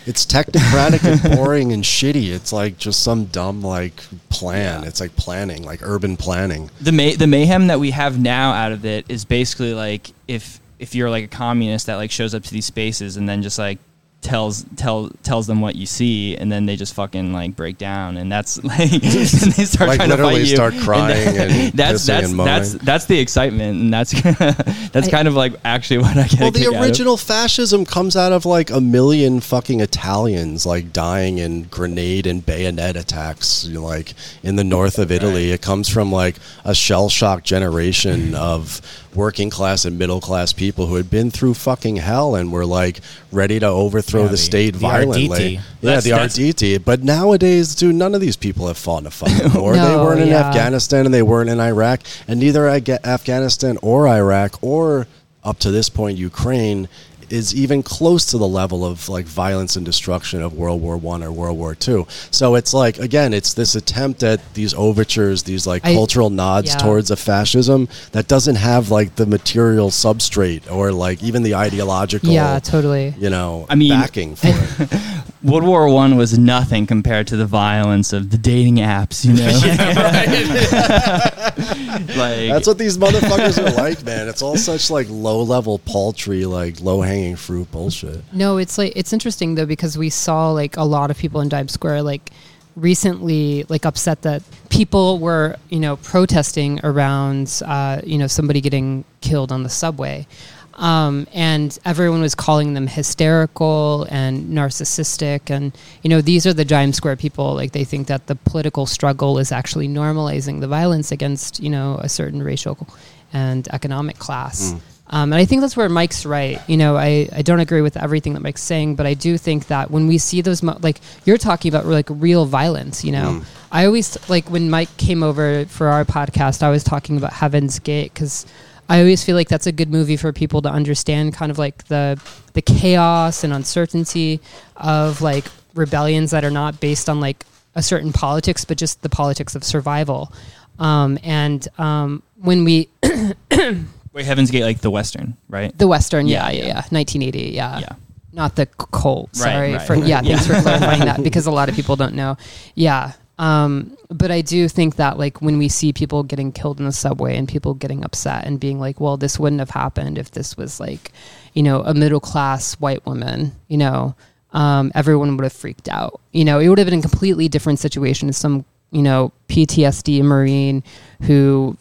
[0.08, 2.32] It's technocratic and boring and shitty.
[2.34, 4.82] It's like just some dumb like plan.
[4.82, 4.88] Yeah.
[4.88, 6.72] It's like planning, like urban planning.
[6.80, 10.60] the may- the mayhem that we have now out of it is basically like if
[10.80, 13.60] if you're like a communist that like shows up to these spaces and then just
[13.60, 13.78] like
[14.22, 18.18] tells tell tells them what you see and then they just fucking like break down
[18.18, 22.04] and that's like and they start Like, trying to fight you start crying and that's
[22.04, 24.12] pissing that's and that's that's the excitement and that's
[24.92, 26.82] that's I- kind of like actually what I get Well, a kick the out of.
[26.84, 32.46] original fascism comes out of like a million fucking Italians like dying in grenade and
[32.46, 34.14] bayonet attacks, you know, like
[34.44, 35.50] in the north of Italy.
[35.52, 38.82] It comes from like a shell shock generation of
[39.16, 43.02] working class and middle class people who had been through fucking hell and were like
[43.32, 45.28] ready to overthrow Yeah, the, the- state the violently.
[45.28, 45.54] Arditi.
[45.56, 46.84] Yeah, That's- the Arditi.
[46.84, 49.74] But nowadays, dude, none of these people have fought in a fucking war.
[49.74, 50.48] they weren't in yeah.
[50.48, 55.08] Afghanistan and they weren't in Iraq, and neither Afghanistan or Iraq or
[55.44, 56.88] up to this point Ukraine
[57.32, 61.24] is even close to the level of like violence and destruction of World War One
[61.24, 62.06] or World War Two.
[62.32, 66.70] So it's like again, it's this attempt at these overtures, these like I- cultural nods
[66.70, 66.78] yeah.
[66.78, 72.30] towards a fascism that doesn't have like the material substrate or like even the ideological,
[72.30, 73.14] Yeah, totally.
[73.18, 75.02] you know, I mean- backing for it.
[75.44, 79.48] World War One was nothing compared to the violence of the dating apps, you know.
[82.16, 84.28] like That's what these motherfuckers are like, man.
[84.28, 88.22] It's all such like low level, paltry, like low hanging fruit bullshit.
[88.34, 91.50] No, it's like it's interesting though because we saw like a lot of people in
[91.50, 92.32] Dimes Square like
[92.76, 99.04] recently like upset that people were you know protesting around uh, you know somebody getting
[99.22, 100.28] killed on the subway.
[100.76, 106.66] Um, and everyone was calling them hysterical and narcissistic and you know these are the
[106.66, 111.12] Dimes Square people like they think that the political struggle is actually normalizing the violence
[111.12, 112.88] against you know a certain racial
[113.34, 114.74] and economic class
[115.12, 116.62] um, and I think that's where Mike's right.
[116.70, 119.68] You know, I, I don't agree with everything that Mike's saying, but I do think
[119.68, 123.42] that when we see those, mo- like you're talking about like real violence, you know,
[123.74, 127.78] I always, like when Mike came over for our podcast, I was talking about Heaven's
[127.80, 128.46] Gate because
[128.88, 131.86] I always feel like that's a good movie for people to understand kind of like
[131.88, 132.22] the,
[132.54, 134.40] the chaos and uncertainty
[134.78, 135.46] of like
[135.76, 137.46] rebellions that are not based on like
[137.76, 140.32] a certain politics, but just the politics of survival.
[140.80, 142.88] Um, and um, when we,
[144.14, 145.76] wait, Heaven's Gate, like the Western, right?
[145.78, 146.68] The Western, yeah, Yeah, yeah, yeah.
[146.68, 147.80] yeah, 1980, yeah.
[147.80, 147.90] Yeah.
[148.34, 149.30] Not the c- Colt.
[149.34, 149.82] Right, Sorry right.
[149.88, 150.22] for yeah.
[150.24, 150.38] Yeah.
[150.38, 152.38] Thanks for clarifying that because a lot of people don't know.
[152.76, 156.86] Yeah, um, but I do think that like when we see people getting killed in
[156.86, 160.32] the subway and people getting upset and being like, well, this wouldn't have happened if
[160.32, 161.12] this was like,
[161.54, 163.52] you know, a middle class white woman.
[163.68, 164.16] You know,
[164.54, 166.22] um, everyone would have freaked out.
[166.32, 168.30] You know, it would have been a completely different situation.
[168.30, 170.84] if Some you know PTSD Marine
[171.24, 171.76] who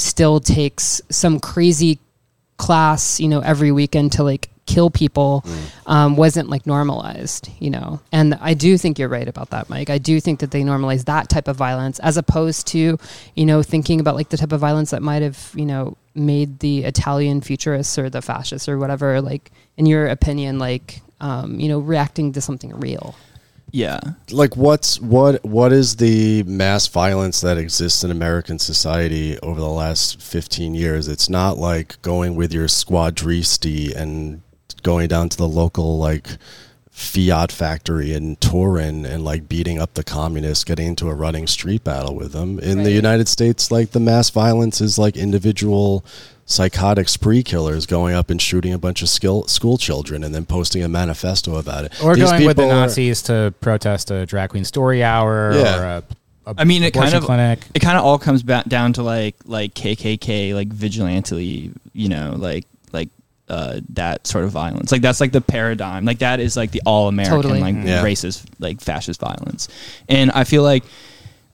[0.00, 1.98] still takes some crazy
[2.56, 5.44] class, you know, every weekend to like kill people
[5.86, 8.00] um, wasn't like normalized, you know.
[8.12, 9.90] And I do think you're right about that, Mike.
[9.90, 12.98] I do think that they normalize that type of violence as opposed to,
[13.34, 16.60] you know, thinking about like the type of violence that might have, you know, made
[16.60, 21.68] the Italian futurists or the fascists or whatever, like, in your opinion, like, um, you
[21.68, 23.14] know, reacting to something real.
[23.72, 24.00] Yeah.
[24.30, 29.68] like what's what what is the mass violence that exists in American society over the
[29.68, 34.42] last 15 years it's not like going with your squadristi and
[34.82, 36.28] going down to the local like
[36.92, 41.82] Fiat factory in Turin and like beating up the communists, getting into a running street
[41.82, 42.58] battle with them.
[42.58, 46.04] In the United States, like the mass violence is like individual
[46.50, 50.44] psychotic spree killers going up and shooting a bunch of skill, school children and then
[50.44, 52.02] posting a manifesto about it.
[52.02, 55.52] Or These going with the people are- Nazis to protest a drag queen story hour
[55.54, 55.78] Yeah.
[55.78, 56.02] or a,
[56.46, 57.60] a I mean, it kind of clinic.
[57.74, 62.34] it kind of all comes back down to like like KKK, like vigilantly, you know,
[62.36, 63.08] like like
[63.48, 64.90] uh, that sort of violence.
[64.92, 66.04] Like that's like the paradigm.
[66.04, 67.60] Like that is like the all American Totally.
[67.60, 68.02] like Yeah.
[68.02, 69.68] racist like fascist violence.
[70.08, 70.82] And I feel like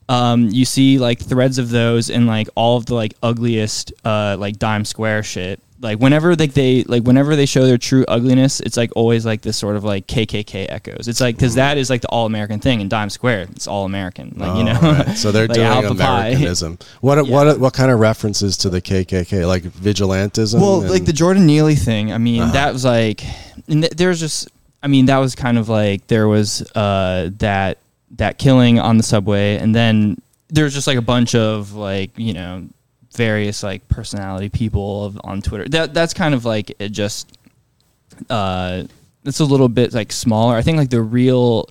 [0.09, 4.35] um, you see like threads of those in like all of the like ugliest uh,
[4.39, 8.59] like dime square shit like whenever like they like whenever they show their true ugliness
[8.61, 11.87] it's like always like this sort of like kkk echoes it's like because that is
[11.87, 15.15] like the all-american thing in dime square it's all-american like you Oh, know right.
[15.15, 16.29] So they're Like doing pie.
[16.29, 16.79] Americanism.
[17.01, 17.31] What Yeah.
[17.31, 19.45] what what kind of references to the KKK?
[19.47, 20.59] Like vigilantism?
[20.59, 22.53] well and- like the jordan neely thing i mean Uh-huh.
[22.53, 23.23] that was like
[23.67, 24.47] and th- there's just
[24.81, 27.77] i mean that was kind of like there was uh that
[28.11, 30.17] that killing on the subway and then
[30.49, 32.67] there's just like a bunch of like you know
[33.15, 35.67] various like personality people of, on twitter.
[35.67, 37.37] That that's kind of like it just
[38.29, 38.83] uh
[39.25, 40.55] it's a little bit like smaller.
[40.55, 41.69] I think like the real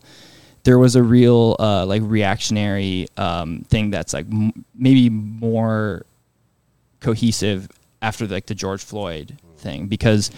[0.64, 6.04] there was a real uh like reactionary um thing that's like m- maybe more
[7.00, 7.68] cohesive
[8.02, 10.30] after like the George Floyd thing because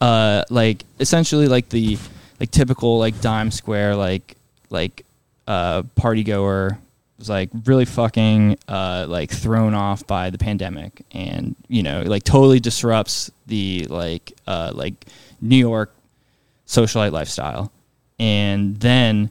[0.00, 1.98] uh like essentially like the
[2.40, 4.36] like typical like dime square like
[4.68, 5.05] like
[5.46, 6.78] uh party goer
[7.18, 12.24] was like really fucking uh like thrown off by the pandemic and you know like
[12.24, 14.94] totally disrupts the like uh like
[15.40, 15.94] New York
[16.66, 17.72] socialite lifestyle
[18.18, 19.30] and then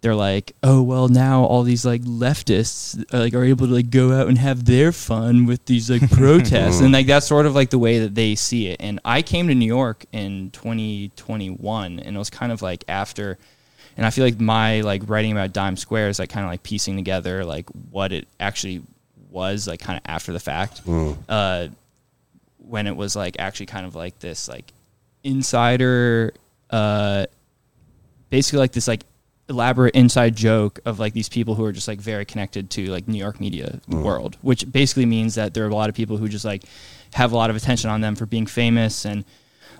[0.00, 3.90] they're like, oh well, now all these like leftists uh, like are able to like
[3.90, 7.54] go out and have their fun with these like protests, and like that's sort of
[7.54, 8.76] like the way that they see it.
[8.80, 13.38] And I came to New York in 2021, and it was kind of like after,
[13.98, 16.62] and I feel like my like writing about Dime Square is like kind of like
[16.62, 18.80] piecing together like what it actually
[19.30, 20.80] was like kind of after the fact,
[21.28, 21.68] uh,
[22.58, 24.72] when it was like actually kind of like this like
[25.24, 26.32] insider,
[26.70, 27.26] uh,
[28.30, 29.02] basically like this like
[29.48, 33.08] elaborate inside joke of like these people who are just like very connected to like
[33.08, 36.28] New York media world, which basically means that there are a lot of people who
[36.28, 36.62] just like
[37.14, 39.24] have a lot of attention on them for being famous and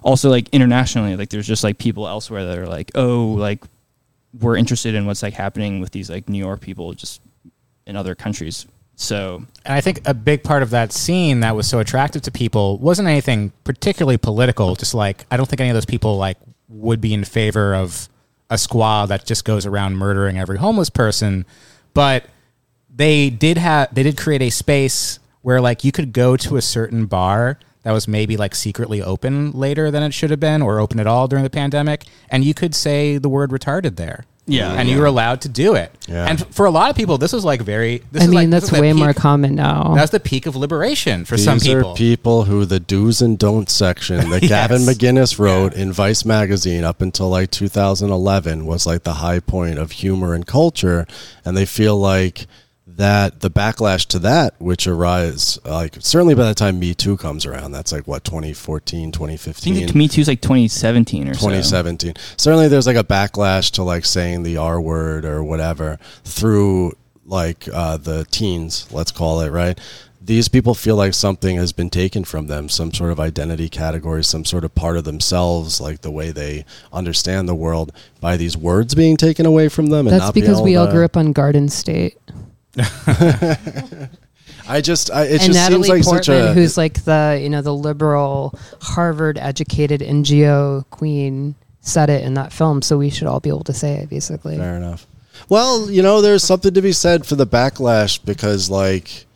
[0.02, 3.62] also like internationally, like there's just like people elsewhere that are like, oh, like
[4.32, 7.20] we're interested in what's like happening with these like New York people just
[7.86, 8.66] in other countries.
[8.96, 12.30] So And I think a big part of that scene that was so attractive to
[12.30, 14.74] people wasn't anything particularly political.
[14.74, 16.36] Just like I don't think any of those people like
[16.68, 18.08] would be in favor of
[18.50, 21.46] a squad that just goes around murdering every homeless person,
[21.94, 22.24] but
[22.94, 26.62] they did have they did create a space where like you could go to a
[26.62, 30.78] certain bar that was maybe like secretly open later than it should have been or
[30.80, 34.72] open at all during the pandemic and you could say the word retarded there Yeah.
[34.72, 36.26] and you were allowed to do it Yeah.
[36.28, 38.50] and for a lot of people this was like very this I is mean, like,
[38.50, 39.94] this that's is the way more common now.
[39.94, 41.90] that's the peak of liberation for These some people.
[41.92, 44.88] are people who the do's and don'ts section that Gavin Yes.
[44.98, 49.92] McInnes wrote in Vice magazine up until like 2011 was like the high point of
[49.92, 51.06] humor and culture,
[51.44, 52.46] and they feel like
[52.98, 57.46] that the backlash to that, which arise like certainly by the time Me Too comes
[57.46, 59.74] around, that's like what 2014, I 2015.
[59.74, 61.38] think Me is like 2017 or so.
[61.38, 62.14] 2017.
[62.36, 66.92] Certainly, there's like a backlash to like saying the R word or whatever through
[67.24, 69.78] like uh, the teens, let's call it, right?
[70.20, 74.24] These people feel like something has been taken from them, some sort of identity category,
[74.24, 78.56] some sort of part of themselves, like the way they understand the world, by these
[78.56, 80.08] words being taken away from them.
[80.08, 82.18] And That's not be because we able all to- grew up on Garden State.
[84.68, 86.52] I just, I, it and just Natalie seems like Portman, such a.
[86.52, 92.82] who's like the you know the liberal, Harvard-educated NGO queen, said it in that film.
[92.82, 94.58] So we should all be able to say it, basically.
[94.58, 95.06] Fair enough.
[95.48, 99.26] Well, you know, there's something to be said for the backlash because, like,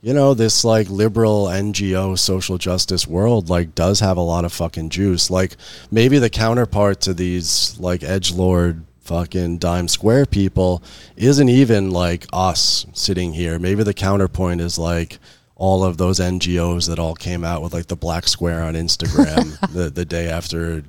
[0.00, 4.52] you know, this like liberal NGO social justice world like does have a lot of
[4.52, 5.30] fucking juice.
[5.30, 5.56] Like,
[5.90, 10.82] maybe the counterpart to these like edge lord fucking dime square people
[11.16, 13.58] isn't even like us sitting here.
[13.58, 15.18] Maybe the counterpoint is like
[15.56, 19.58] all of those NGOs that all came out with like the black square on Instagram
[19.72, 20.84] the the day after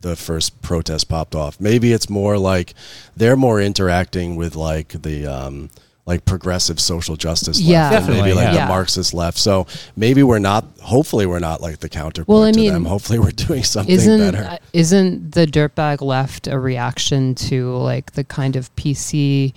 [0.00, 1.60] the first protest popped off.
[1.60, 2.72] Maybe it's more like
[3.16, 5.70] they're more interacting with like the um
[6.08, 7.86] like progressive social justice left Yeah.
[7.86, 8.64] and maybe Definitely, like yeah.
[8.66, 9.36] the Marxist left.
[9.38, 12.86] So maybe we're not hopefully we're not like the counterpoint Well, I to mean, them.
[12.86, 14.44] Hopefully we're doing something Isn't better.
[14.52, 19.52] uh, isn't the dirtbag left a reaction to like the kind of PC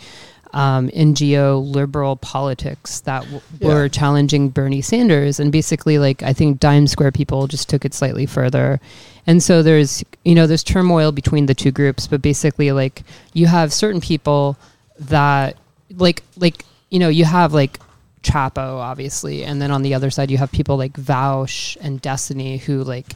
[0.54, 3.68] um, NGO liberal politics that w- Yeah.
[3.70, 5.40] were challenging Bernie Sanders?
[5.40, 8.82] And basically, like I think Dime Square people just took it slightly further.
[9.26, 13.48] And so there's you know there's turmoil between the two groups, but basically like you
[13.48, 14.58] have certain people
[15.00, 15.56] that
[15.98, 17.80] like like you know you have like
[18.24, 22.58] Chapo obviously, and then on the other side you have people like Vaush and Destiny
[22.58, 23.08] who like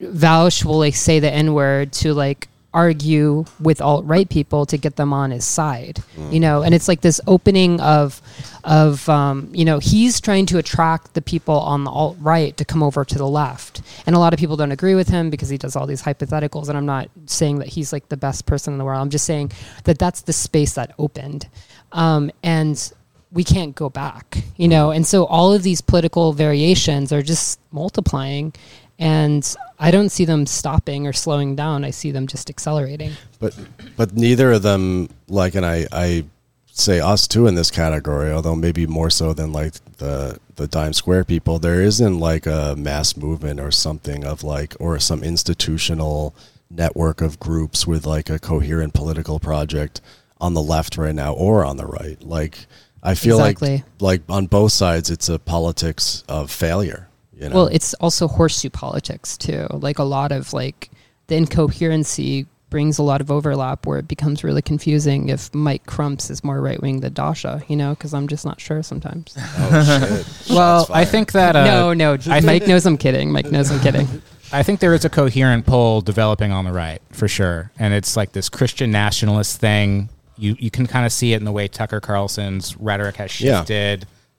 [0.00, 4.76] Vaush will like say the N word to like argue with alt right people to
[4.78, 6.02] get them on his side.
[6.30, 8.20] You know, and it's like this opening of
[8.64, 12.64] of um, you know he's trying to attract the people on the alt right to
[12.64, 15.48] come over to the left, and a lot of people don't agree with him because
[15.48, 16.68] he does all these hypotheticals.
[16.68, 19.00] And I'm not saying that he's like the best person in the world.
[19.00, 19.52] I'm just saying
[19.84, 21.48] that that's the space that opened,
[21.92, 22.92] um, and
[23.30, 24.38] we can't go back.
[24.56, 28.54] You know, and so all of these political variations are just multiplying.
[29.02, 31.84] And I don't see them stopping or slowing down.
[31.84, 33.12] I see them just accelerating.
[33.40, 33.58] But
[33.96, 36.24] but neither of them like, and I I
[36.70, 40.92] say us too in this category, although maybe more so than like the the Dime
[40.92, 41.58] Square people.
[41.58, 46.34] There isn't like a mass movement or something of like or some institutional
[46.70, 50.00] network of groups with like a coherent political project
[50.40, 52.22] on the left right now or on the right.
[52.22, 52.66] Like
[53.02, 53.76] I feel Exactly.
[53.76, 57.08] like like on both sides, it's a politics of failure.
[57.42, 57.54] You know?
[57.56, 59.66] Well, it's also horseshoe politics too.
[59.70, 60.90] Like a lot of like
[61.26, 66.30] the incoherency brings a lot of overlap where it becomes really confusing if Mike Crumps
[66.30, 69.36] is more right wing than Dasha, you know, because I'm just not sure sometimes.
[69.36, 70.54] oh, shit.
[70.56, 73.30] Well, I think that uh, no, no, I Mike knows I'm kidding.
[73.30, 74.08] Mike knows I'm kidding.
[74.52, 78.16] I think there is a coherent pole developing on the right for sure, and it's
[78.16, 80.08] like this Christian nationalist thing.
[80.36, 83.64] You you can kind of see it in the way Tucker Carlson's rhetoric has Yeah.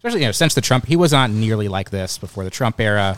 [0.04, 0.86] Especially you know since the Trump.
[0.86, 3.18] He was not nearly like this before the Trump era.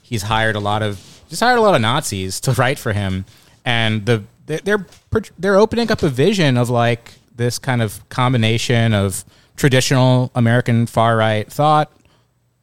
[0.00, 0.98] He's hired a lot of
[1.28, 3.26] just hired a lot of Nazis to write for him,
[3.66, 4.86] and the they're
[5.38, 9.22] they're, opening up a vision of like this kind of combination of
[9.56, 11.92] traditional American far right thought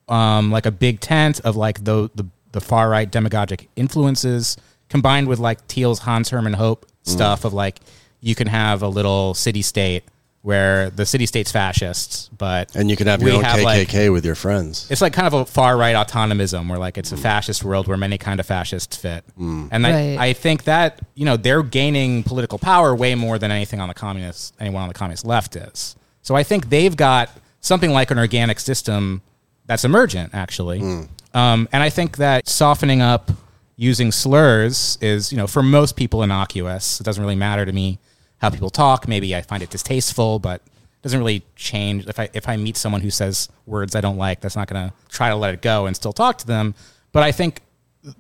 [0.10, 4.58] um, like a big tent of like the the, the far right demagogic influences
[4.90, 7.80] combined with like Thiel's Hans Hermann Hoppe stuff of like
[8.22, 10.04] you can have a little city state
[10.44, 14.12] where the city state's fascists, but and you can have your own have, KKK like-
[14.12, 14.88] with your friends.
[14.90, 17.22] it's like kind of a far right autonomism where like it's a hmm.
[17.22, 19.24] fascist world where many kind of fascists fit.
[19.38, 19.68] Hmm.
[19.72, 20.18] And I, Right.
[20.18, 23.94] I think that, you know, they're gaining political power way more than anything on the
[23.94, 25.96] communist anyone on the communist left is.
[26.24, 27.30] So I think they've got
[27.60, 29.22] something like an organic system
[29.68, 30.80] that's emergent actually.
[30.80, 31.02] Hmm.
[31.34, 33.32] Um, and I think that softening up
[33.76, 37.00] using slurs is, you know, for most people innocuous.
[37.00, 38.00] It doesn't really matter to me
[38.42, 39.08] how people talk.
[39.08, 42.08] Maybe I find it distasteful, but it doesn't really change.
[42.08, 44.90] If I if I meet someone who says words I don't like, that's not going
[44.90, 46.74] to try to let it go and still talk to them.
[47.12, 47.62] But I think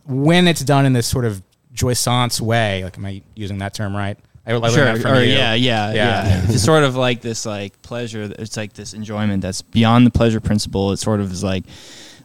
[0.05, 1.41] when it's done in this sort of
[1.73, 4.17] jouissance way, like am I using that term right?
[4.45, 4.87] I, I Sure.
[5.13, 5.33] Or you.
[5.33, 5.93] yeah, yeah, Yeah.
[5.93, 6.45] yeah.
[6.49, 8.31] it's sort of like this like pleasure.
[8.39, 10.91] It's like this enjoyment that's beyond the pleasure principle.
[10.91, 11.63] It sort of is like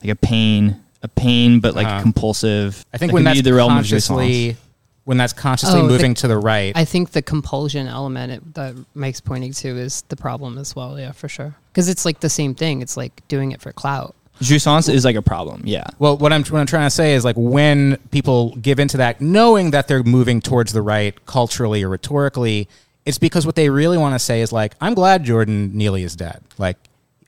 [0.02, 2.02] like a pain, a pain, but like Uh-huh.
[2.02, 2.84] compulsive.
[2.92, 4.56] I think That when that's the realm consciously
[5.06, 6.72] when that's consciously Oh, the- moving to the right.
[6.76, 10.98] I think the compulsion element it, that Mike's pointing to is the problem as well.
[10.98, 11.54] Yeah, for sure.
[11.72, 12.82] Because it's like the same thing.
[12.82, 14.16] It's like doing it for clout.
[14.40, 15.62] jouissance is like a problem.
[15.64, 15.86] Yeah.
[16.00, 19.20] Well, what I'm what I'm trying to say is like when people give into that,
[19.20, 22.68] knowing that they're moving towards the right culturally or rhetorically,
[23.04, 26.16] it's because what they really want to say is like, I'm glad Jordan Neely is
[26.16, 26.42] dead.
[26.58, 26.76] Like,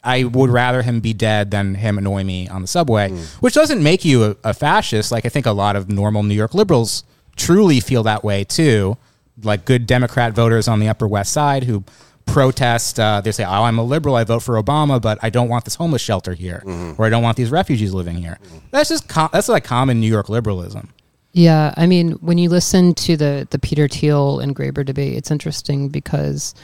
[0.02, 3.24] I would rather him be dead than him annoy me on the subway, mm.
[3.36, 5.12] which doesn't make you a, a fascist.
[5.12, 7.04] Like I think a lot of normal New York liberals
[7.38, 8.96] truly feel that way too.
[9.42, 11.84] Like good Democrat voters on the Upper West Side who
[12.26, 13.00] protest.
[13.00, 14.16] Uh, they say, "Oh, I'm a liberal.
[14.16, 16.62] I vote for Obama, but I don't want this homeless shelter here,
[16.98, 18.38] or I don't want these refugees living here."
[18.70, 20.90] That's just com- that's like common New York liberalism.
[21.32, 25.30] Yeah, I mean, when you listen to the the Peter Thiel and Graeber debate, it's
[25.30, 26.54] interesting because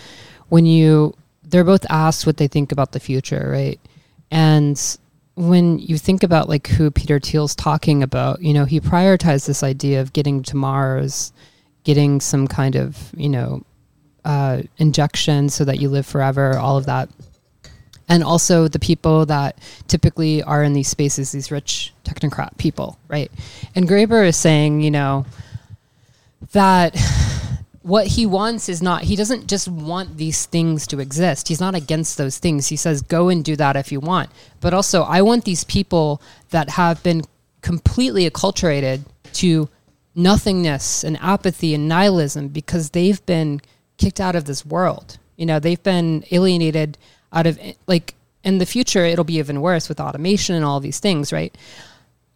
[0.48, 3.78] when you they're both asked what they think about the future, right?
[4.30, 4.80] And
[5.36, 9.62] when you think about like who Peter Thiel's talking about, you know, he prioritized this
[9.62, 11.32] idea of getting to Mars,
[11.82, 13.64] getting some kind of, you know,
[14.24, 17.08] uh, injection so that you live forever, all of that.
[18.08, 19.58] And also the people that
[19.88, 23.30] typically are in these spaces, these rich technocrat people, right?
[23.74, 25.26] And Graeber is saying, you know,
[26.52, 26.94] that
[27.84, 31.48] what he wants is not, he doesn't just want these things to exist.
[31.48, 32.68] He's not against those things.
[32.68, 34.30] He says, go and do that if you want.
[34.60, 37.22] But also, I want these people that have been
[37.60, 39.04] completely acculturated
[39.34, 39.68] to
[40.14, 43.60] nothingness and apathy and nihilism because they've been
[43.98, 45.18] kicked out of this world.
[45.36, 46.96] You know, they've been alienated
[47.34, 51.00] out of, like, in the future, it'll be even worse with automation and all these
[51.00, 51.54] things, right?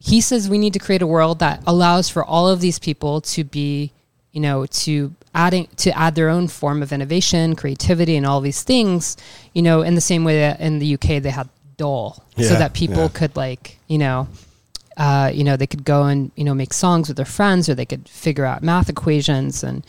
[0.00, 3.20] he says we need to create a world that allows for all of these people
[3.20, 3.92] to be
[4.32, 8.62] you know to adding to add their own form of innovation creativity and all these
[8.62, 9.16] things
[9.52, 12.72] you know in the same way that in the uk they had dole so that
[12.74, 13.08] people yeah.
[13.08, 14.26] could like you know
[14.96, 17.74] uh, you know they could go and you know make songs with their friends or
[17.74, 19.86] they could figure out math equations and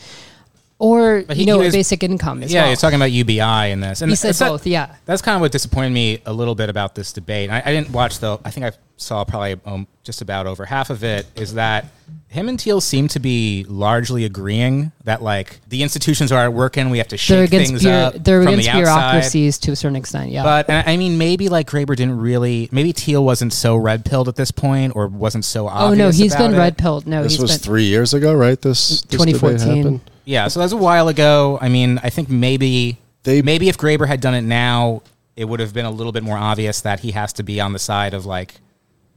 [0.80, 2.70] or But you know he was- basic income as yeah, well.
[2.70, 4.00] he's talking about UBI in this.
[4.02, 4.66] And he said it's that- both.
[4.66, 4.94] Yeah.
[5.06, 7.50] That's kind of what disappointed me a little bit about this debate.
[7.50, 8.38] I, I didn't watch the.
[8.44, 11.26] I think I saw probably um, just about over half of it.
[11.36, 11.86] Is that
[12.28, 16.90] him and Thiel seem to be largely agreeing that like the institutions are working.
[16.90, 18.84] We have to They're shake against things bureau- up they're from against the outside.
[19.10, 20.30] bureaucracies to a certain extent.
[20.30, 20.42] Yeah.
[20.44, 22.68] But and I I mean, maybe like Graeber didn't really.
[22.72, 25.90] Maybe Thiel wasn't so red pilled at this point, or wasn't so obvious.
[25.92, 26.58] oh no, he's about been it.
[26.58, 27.06] red pilled.
[27.06, 28.60] No, this he's was been three years ago, right?
[28.60, 30.00] This, this debate 2014.
[30.20, 30.32] Happened?
[30.32, 31.58] Yeah, so that's a while ago.
[31.60, 35.02] I mean, I think maybe They- maybe if Graeber had done it now,
[35.36, 37.72] it would have been a little bit more obvious that he has to be on
[37.72, 38.54] the side of like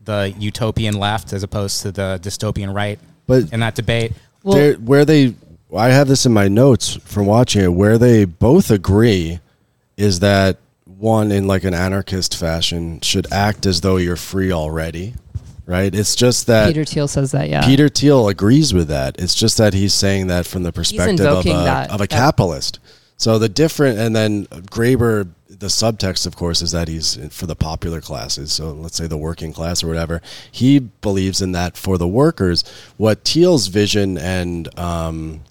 [0.05, 4.11] the utopian left as opposed to the dystopian right But in that debate.
[4.43, 5.33] Well- They're- where they,
[5.75, 9.39] I have this in my notes from watching it, where they both agree
[9.97, 10.57] is that
[10.97, 15.13] one, in like an anarchist fashion, should act as though you're free already,
[15.65, 15.93] right?
[15.93, 17.49] It's just that Peter Thiel says that.
[17.49, 17.65] Yeah.
[17.65, 19.19] Peter Thiel agrees with that.
[19.19, 22.79] It's just that he's saying that from the perspective of a, that- of a capitalist.
[23.17, 27.55] So the different, and then Graeber, the subtext, of course, is that he's for the
[27.55, 28.51] popular classes.
[28.51, 30.21] So let's say the working class or whatever.
[30.51, 32.63] He believes in that for the workers.
[32.97, 35.41] What Thiel's vision and um,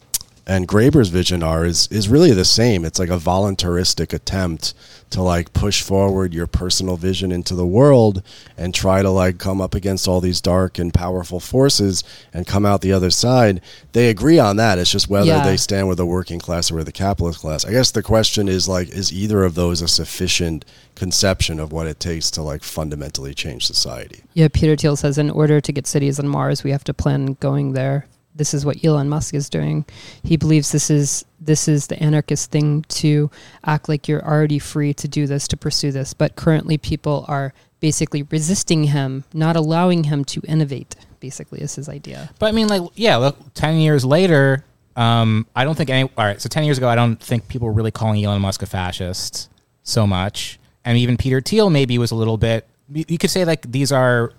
[0.47, 2.85] and Graeber's vision are is is really the same.
[2.85, 4.75] It's like a voluntaristic attempt
[5.11, 8.23] to like push forward your personal vision into the world
[8.57, 12.03] and try to like come up against all these dark and powerful forces
[12.33, 13.61] and come out the other side.
[13.93, 14.79] They agree on that.
[14.79, 15.45] It's just whether Yeah.
[15.45, 17.65] they stand with the working class or with the capitalist class.
[17.67, 20.65] I guess the question is like is either of those a sufficient
[20.95, 24.23] conception of what it takes to like fundamentally change society?
[24.35, 27.37] Yeah, Peter Thiel says in order to get cities on Mars, we have to plan
[27.39, 28.07] going there.
[28.35, 29.85] This is what Elon Musk is doing.
[30.23, 33.31] He believes this is this is the anarchist thing to
[33.65, 36.15] act like you're already free to do this, to pursue this.
[36.15, 40.97] But currently, people are basically resisting him, not allowing him to innovate.
[41.21, 42.31] Basically, is his idea.
[42.39, 44.65] But I mean, like, yeah, look, ten years later,
[44.97, 46.09] um, I don't think any.
[46.17, 48.63] All right, so ten years ago, I don't think people were really calling Elon Musk
[48.63, 49.51] a fascist
[49.83, 52.67] so much, and even Peter Thiel maybe was a little bit.
[52.93, 54.33] You you could say like these are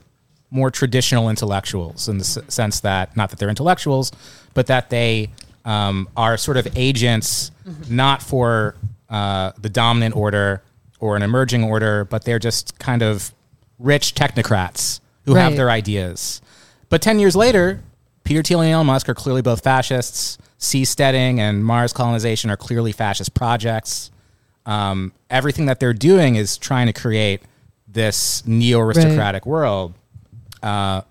[0.54, 4.12] more traditional intellectuals in the s- sense that not that they're intellectuals,
[4.54, 5.30] but that they
[5.66, 7.50] um, are sort of agents
[7.90, 8.76] not for
[9.10, 10.62] uh, the dominant order
[11.00, 13.34] or an emerging order, but they're just kind of
[13.80, 15.58] rich technocrats who have Right.
[15.58, 16.42] their ideas.
[16.90, 17.82] But 10 years later,
[18.24, 20.38] Peter Thiel and Elon Musk are clearly both fascists.
[20.60, 24.12] Seasteading and Mars colonization are clearly fascist projects.
[24.66, 27.42] Um, everything that they're doing is trying to create
[27.88, 29.94] this neo aristocratic world.
[30.64, 31.02] Uh,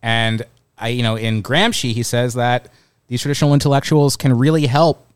[0.00, 0.46] and
[0.78, 2.68] I, you know, in Gramsci, he says that
[3.08, 5.06] these traditional intellectuals can really help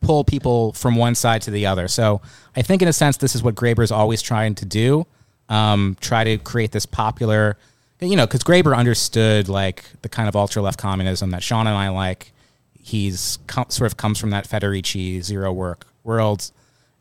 [0.00, 1.88] pull people from one side to the other.
[1.88, 2.20] So
[2.54, 5.06] I think, in a sense, this is what Graeber is always trying to do:
[5.48, 7.56] um, try to create this popular,
[8.00, 11.76] you know, because Graeber understood like the kind of ultra left communism that Sean and
[11.76, 12.32] I like.
[12.78, 16.50] He's com- sort of comes from that Federici zero work world,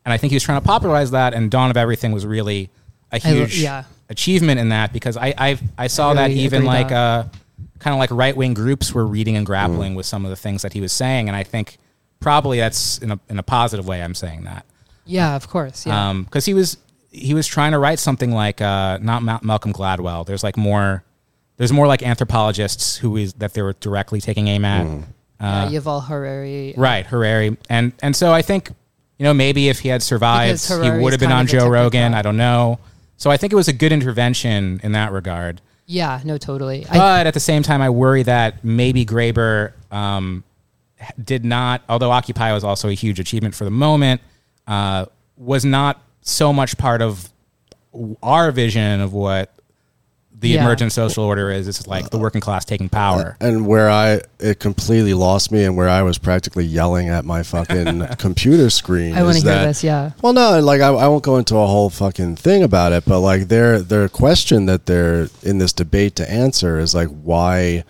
[0.04, 1.34] and I think he was trying to popularize that.
[1.34, 2.70] And Dawn of Everything was really
[3.12, 3.84] a huge yeah.
[4.10, 6.96] Achievement in that because I I, I saw I that even like that.
[6.96, 7.28] uh,
[7.80, 10.62] kind of like right wing groups were reading and grappling with some of the things
[10.62, 11.78] that he was saying, and I think
[12.20, 14.02] probably that's in a in a positive way.
[14.02, 14.66] I'm saying that
[15.06, 15.86] Yeah, of course.
[15.86, 16.14] Yeah.
[16.24, 16.78] because he was
[17.12, 20.26] he was trying to write something like uh, not Ma- Malcolm Gladwell.
[20.26, 21.04] There's like more
[21.58, 24.86] there's more like anthropologists who is that they were directly taking aim at.
[25.40, 26.74] yeah, Yuval Harari.
[26.78, 28.70] Right, Harari, and and so I think
[29.18, 32.12] you know maybe if he had survived, he would have been on Joe Rogan.
[32.12, 32.16] technocrat.
[32.16, 32.80] I don't know.
[33.18, 35.62] So I think it was a good intervention in that regard.
[35.86, 36.86] Yeah, no, totally.
[36.90, 40.44] I, But at the same time, I worry that maybe Graeber um,
[41.24, 44.22] did not, although Occupy was also a huge achievement for the moment,
[44.68, 45.06] uh,
[45.38, 47.30] was not so much part of
[48.24, 49.54] our vision of what
[50.38, 50.62] the Yeah.
[50.64, 51.68] emergent social order is.
[51.68, 53.38] It's like the working class taking power.
[53.40, 57.42] and where I it completely lost me, and where I was practically yelling at my
[57.42, 59.16] fucking computer screen.
[59.16, 59.84] I want to hear this.
[59.84, 60.12] Yeah.
[60.22, 63.22] Well, no, like I, I won't go into a whole fucking thing about it, but
[63.22, 67.84] like their their question that they're in this debate to answer is like why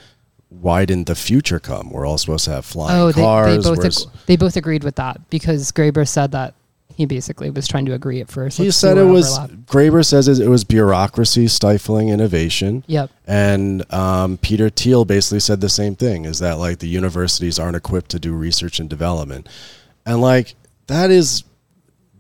[0.50, 1.90] why didn't the future come?
[1.90, 3.64] We're all supposed to have flying Oh, they, cars.
[3.64, 6.54] they both we're ag- they both agreed with that because Graeber said that
[6.96, 8.58] he basically was trying to agree at first.
[8.58, 9.38] he Let's said it was.
[9.66, 12.84] Graeber says it was bureaucracy stifling innovation.
[12.88, 13.12] Yep.
[13.28, 17.76] And um, Peter Thiel basically said the same thing: is that like the universities aren't
[17.76, 19.50] equipped to do research and development,
[20.06, 20.56] and like
[20.88, 21.44] that is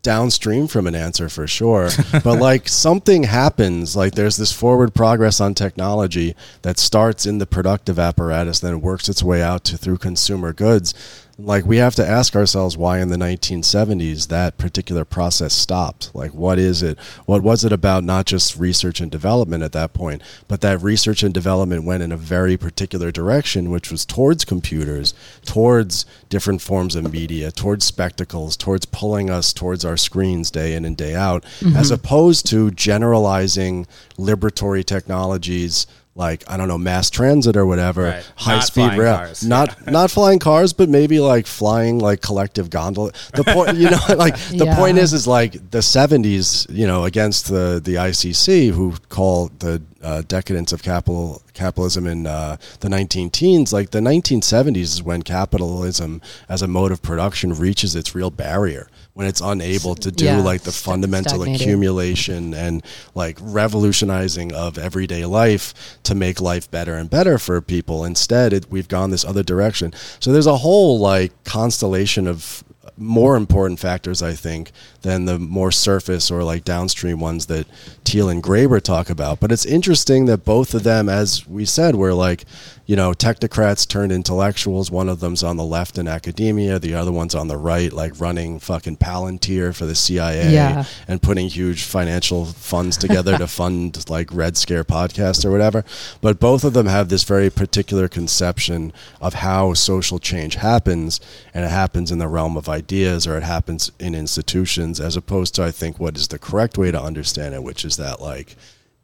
[0.06, 1.90] downstream from an answer for sure.
[2.24, 7.46] but like something happens, like there's this forward progress on technology that starts in the
[7.48, 10.94] productive apparatus, then works its way out to through consumer goods.
[11.38, 16.14] Like we have to ask ourselves why in the 1970s that particular process stopped.
[16.16, 16.98] Like what is it?
[17.26, 21.24] What was it about not just research and development at that point but that research
[21.24, 25.14] and development went in a very particular direction which was towards computers
[25.44, 30.86] towards different forms of media towards spectacles towards pulling us towards our screens day in
[30.86, 31.94] and day out as mm-hmm.
[31.94, 33.86] opposed to generalizing
[34.18, 35.88] liberatory technologies
[36.18, 38.32] like I don't know mass transit or whatever, Right.
[38.38, 39.44] high Not speed rail, cars.
[39.44, 43.12] not not flying cars, but maybe like flying like collective gondola.
[43.34, 44.76] The point, you know, like the Yeah.
[44.78, 49.82] point is, is like the '70s, you know, against the the ICC, who call the
[50.02, 53.74] uh, decadence of capital capitalism in uh, the 19 teens.
[53.74, 58.88] Like the 1970s is when capitalism as a mode of production reaches its real barrier.
[59.16, 61.62] When it's unable to do Yeah, like the fundamental stagnated.
[61.62, 62.84] accumulation and
[63.16, 65.74] like revolutionizing of everyday life
[66.04, 68.04] to make life better and better for people.
[68.04, 69.94] Instead, it, we've gone this other direction.
[70.20, 72.62] So there's a whole like constellation of
[72.98, 74.72] more important factors, I think,
[75.02, 77.68] than the more surface or like downstream ones that
[78.06, 79.40] Thiel and Graeber talk about.
[79.40, 82.46] But it's interesting that both of them, as we said, were like,
[82.86, 84.92] you know, technocrats turned intellectuals.
[84.92, 88.20] One of them's on the left in academia, the other one's on the right, like
[88.20, 90.86] running fucking Palantir for the CIA Yeah.
[91.08, 95.84] and putting huge financial funds together to fund like Red Scare podcasts or whatever.
[96.22, 101.20] But both of them have this very particular conception of how social change happens,
[101.54, 105.56] and it happens in the realm of ideas or it happens in institutions, as opposed
[105.56, 108.56] to I think what is the correct way to understand it, which is that like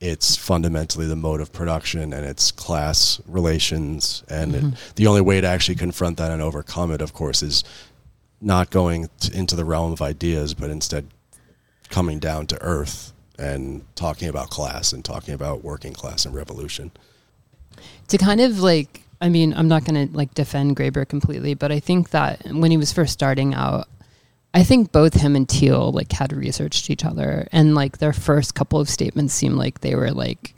[0.02, 4.76] it's fundamentally the mode of production and it's class relations and it, mm-hmm.
[4.96, 7.64] the only way to actually confront that and overcome it of course is
[8.42, 11.08] not going t- into the realm of ideas but instead
[11.90, 16.92] coming down to earth and talking about class and talking about working class and revolution.
[18.08, 21.72] to kind of like i mean i'm not going to like defend graeber completely but
[21.72, 23.88] i think that when he was first starting out
[24.54, 28.56] i think both him and Thiel like had researched each other and like their first
[28.56, 30.54] couple of statements seemed like they were like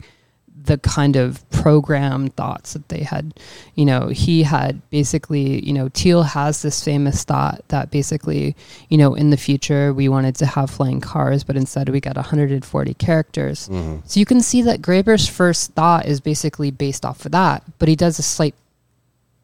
[0.66, 3.34] the kind of programmed thoughts that they had
[3.74, 8.56] you know he had basically you know Thiel has this famous thought that basically
[8.88, 12.16] you know in the future we wanted to have flying cars but instead we got
[12.16, 13.98] 140 characters mm-hmm.
[14.06, 17.88] so you can see that Graeber's first thought is basically based off of that, but
[17.88, 18.54] he does a slight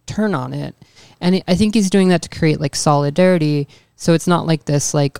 [0.06, 0.74] turn on it.
[1.20, 3.68] And I- I think he's doing that to create like solidarity.
[4.00, 5.18] So it's not like this like,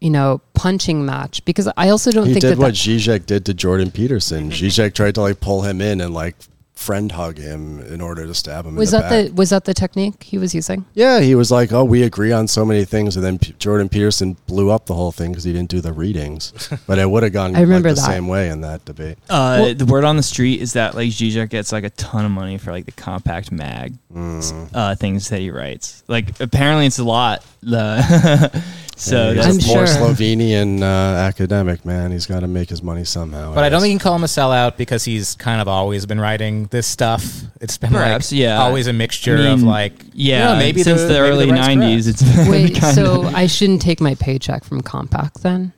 [0.00, 1.44] you know, punching match.
[1.44, 4.50] Because I also don't He think did that, what that Zizek did to Jordan Peterson.
[4.50, 4.64] Mm-hmm.
[4.64, 6.34] Zizek tried to like pull him in and like
[6.82, 8.76] friend hug him in order to stab him.
[8.76, 9.26] was in the that back.
[9.28, 10.84] the was that the technique he was using?
[10.94, 13.88] Yeah, he was like, "Oh, we agree on so many things," and then P- Jordan
[13.88, 16.52] Peterson blew up the whole thing because he didn't do the readings.
[16.86, 18.06] But it would have gone I remember like, the that.
[18.08, 19.16] same way in that debate.
[19.30, 22.24] Uh, Well- the word on the street is that like Zizek gets like a ton
[22.24, 24.68] of money for like the compact mag Mm.
[24.74, 26.02] uh, things that he writes.
[26.08, 27.42] Like apparently it's a lot.
[27.62, 28.62] The
[29.02, 29.96] so Yeah, I'm he's a poor sure.
[29.96, 30.84] Slovenian uh,
[31.28, 32.12] academic man.
[32.12, 33.54] He's got to make his money somehow.
[33.54, 36.06] But I don't think you can call him a sellout because he's kind of always
[36.06, 37.24] been writing this stuff.
[37.60, 38.60] It's been Perhaps, like yeah.
[38.62, 41.50] always a mixture I of like yeah, you know, maybe since the, the, maybe early
[41.50, 45.42] right's '90s, it's been Wait, kind so of, I shouldn't take my paycheck from Compact
[45.42, 45.72] then?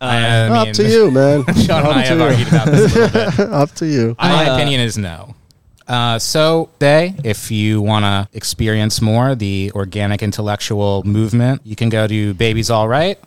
[0.00, 1.44] I up to you, man.
[1.54, 2.24] Sean and I have you.
[2.24, 3.38] argued about this a little bit.
[3.52, 4.16] Up to you.
[4.18, 5.36] My Uh, opinion is no.
[5.86, 11.88] Uh, so, today, if you want to experience more the organic intellectual movement, you can
[11.88, 13.18] go to Baby's All Right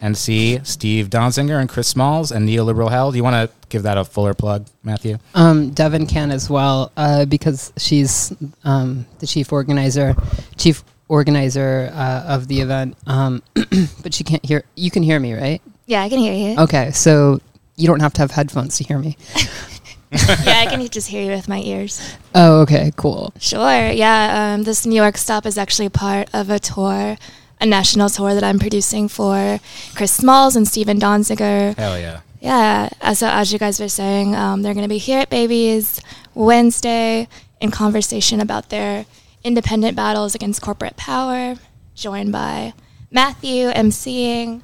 [0.00, 3.10] and see Steve Donziger and Chris Smalls and Neoliberal Hell.
[3.10, 5.18] Do you want to give that a fuller plug, Matthew?
[5.34, 8.32] Um, Devin can as well uh, because she's
[8.64, 10.14] um, the chief organizer,
[10.56, 12.96] chief organizer uh, of the event.
[13.06, 13.42] Um,
[14.02, 14.64] but she can't hear.
[14.76, 15.60] You can hear me, right?
[15.86, 16.60] Yeah, I can hear you.
[16.60, 17.40] Okay, so
[17.76, 19.16] you don't have to have headphones to hear me.
[20.10, 22.16] yeah, I can just hear you with my ears.
[22.34, 23.32] Oh, okay, cool.
[23.38, 23.90] Sure.
[23.90, 27.16] Yeah, um, this New York stop is actually part of a tour,
[27.60, 29.60] a national tour that I'm producing for
[29.94, 31.76] Chris Smalls and Steven Donziger.
[31.76, 32.20] Hell yeah.
[32.40, 36.00] Yeah, So as you guys were saying, um, they're going to be here at Baby's
[36.34, 37.26] Wednesday
[37.60, 39.06] in conversation about their
[39.42, 41.56] independent battles against corporate power,
[41.94, 42.74] joined by
[43.10, 44.62] Matthew emceeing.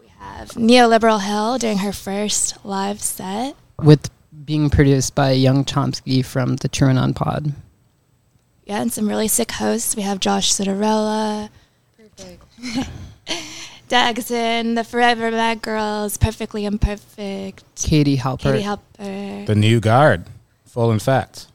[0.00, 3.54] We have Neoliberal Hell doing her first live set.
[3.78, 4.10] With
[4.44, 7.52] being produced by Young Chomsky from the TrueAnon Pod.
[8.64, 9.94] Yeah, and some really sick hosts.
[9.96, 11.50] We have Josh Citarella,
[13.88, 18.40] Dagson, the Forever Mad Girls, Perfectly Imperfect, Katie Halpert.
[18.40, 19.46] Katie Halper.
[19.46, 20.24] The new guard,
[20.64, 21.46] full in fact.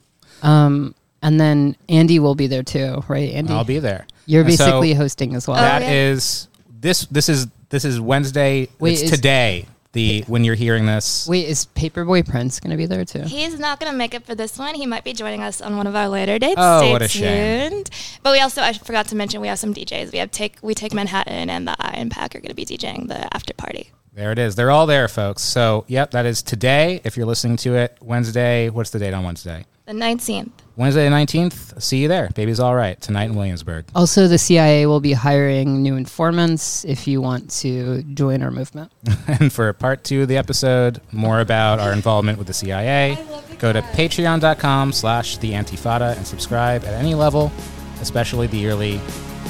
[0.43, 3.33] um, and then Andy will be there too, right?
[3.33, 4.05] Andy, I'll be there.
[4.25, 5.57] You're And so basically hosting as well.
[5.57, 5.91] Oh, That yeah.
[6.11, 6.47] is
[6.79, 7.05] this.
[7.07, 8.69] This is this is Wednesday.
[8.79, 11.27] Wait, it's is- today the when you're hearing this.
[11.27, 13.23] Wait, is Paperboy Prince going to be there too?
[13.23, 14.75] He's not going to make it for this one.
[14.75, 16.55] He might be joining us on one of our later dates.
[16.57, 17.71] Oh, Stay what a shame.
[17.71, 17.89] tuned.
[18.23, 20.11] But we also, I forgot to mention, we have some DJs.
[20.11, 23.07] We have take we take Manhattan and the Iron Pack are going to be DJing
[23.07, 23.91] the after party.
[24.13, 24.55] There it is.
[24.55, 25.41] They're all there, folks.
[25.43, 26.99] So, yep, that is today.
[27.03, 28.69] If you're listening to it, Wednesday.
[28.69, 29.65] What's the date on Wednesday?
[29.89, 30.51] The 19th.
[30.75, 31.81] Wednesday the 19th.
[31.81, 32.29] See you there.
[32.35, 33.85] Baby's all right tonight in Williamsburg.
[33.95, 38.91] Also, the CIA will be hiring new informants if you want to join our movement.
[39.27, 43.17] and for part two of the episode, more about our involvement with the CIA,
[43.57, 47.51] go to patreon.com slash the antifada and subscribe at any level,
[47.99, 49.01] especially the yearly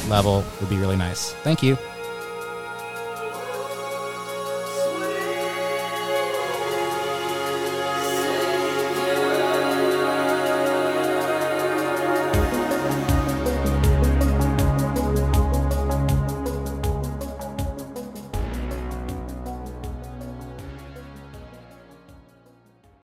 [0.07, 1.33] level would be really nice.
[1.43, 1.77] Thank you.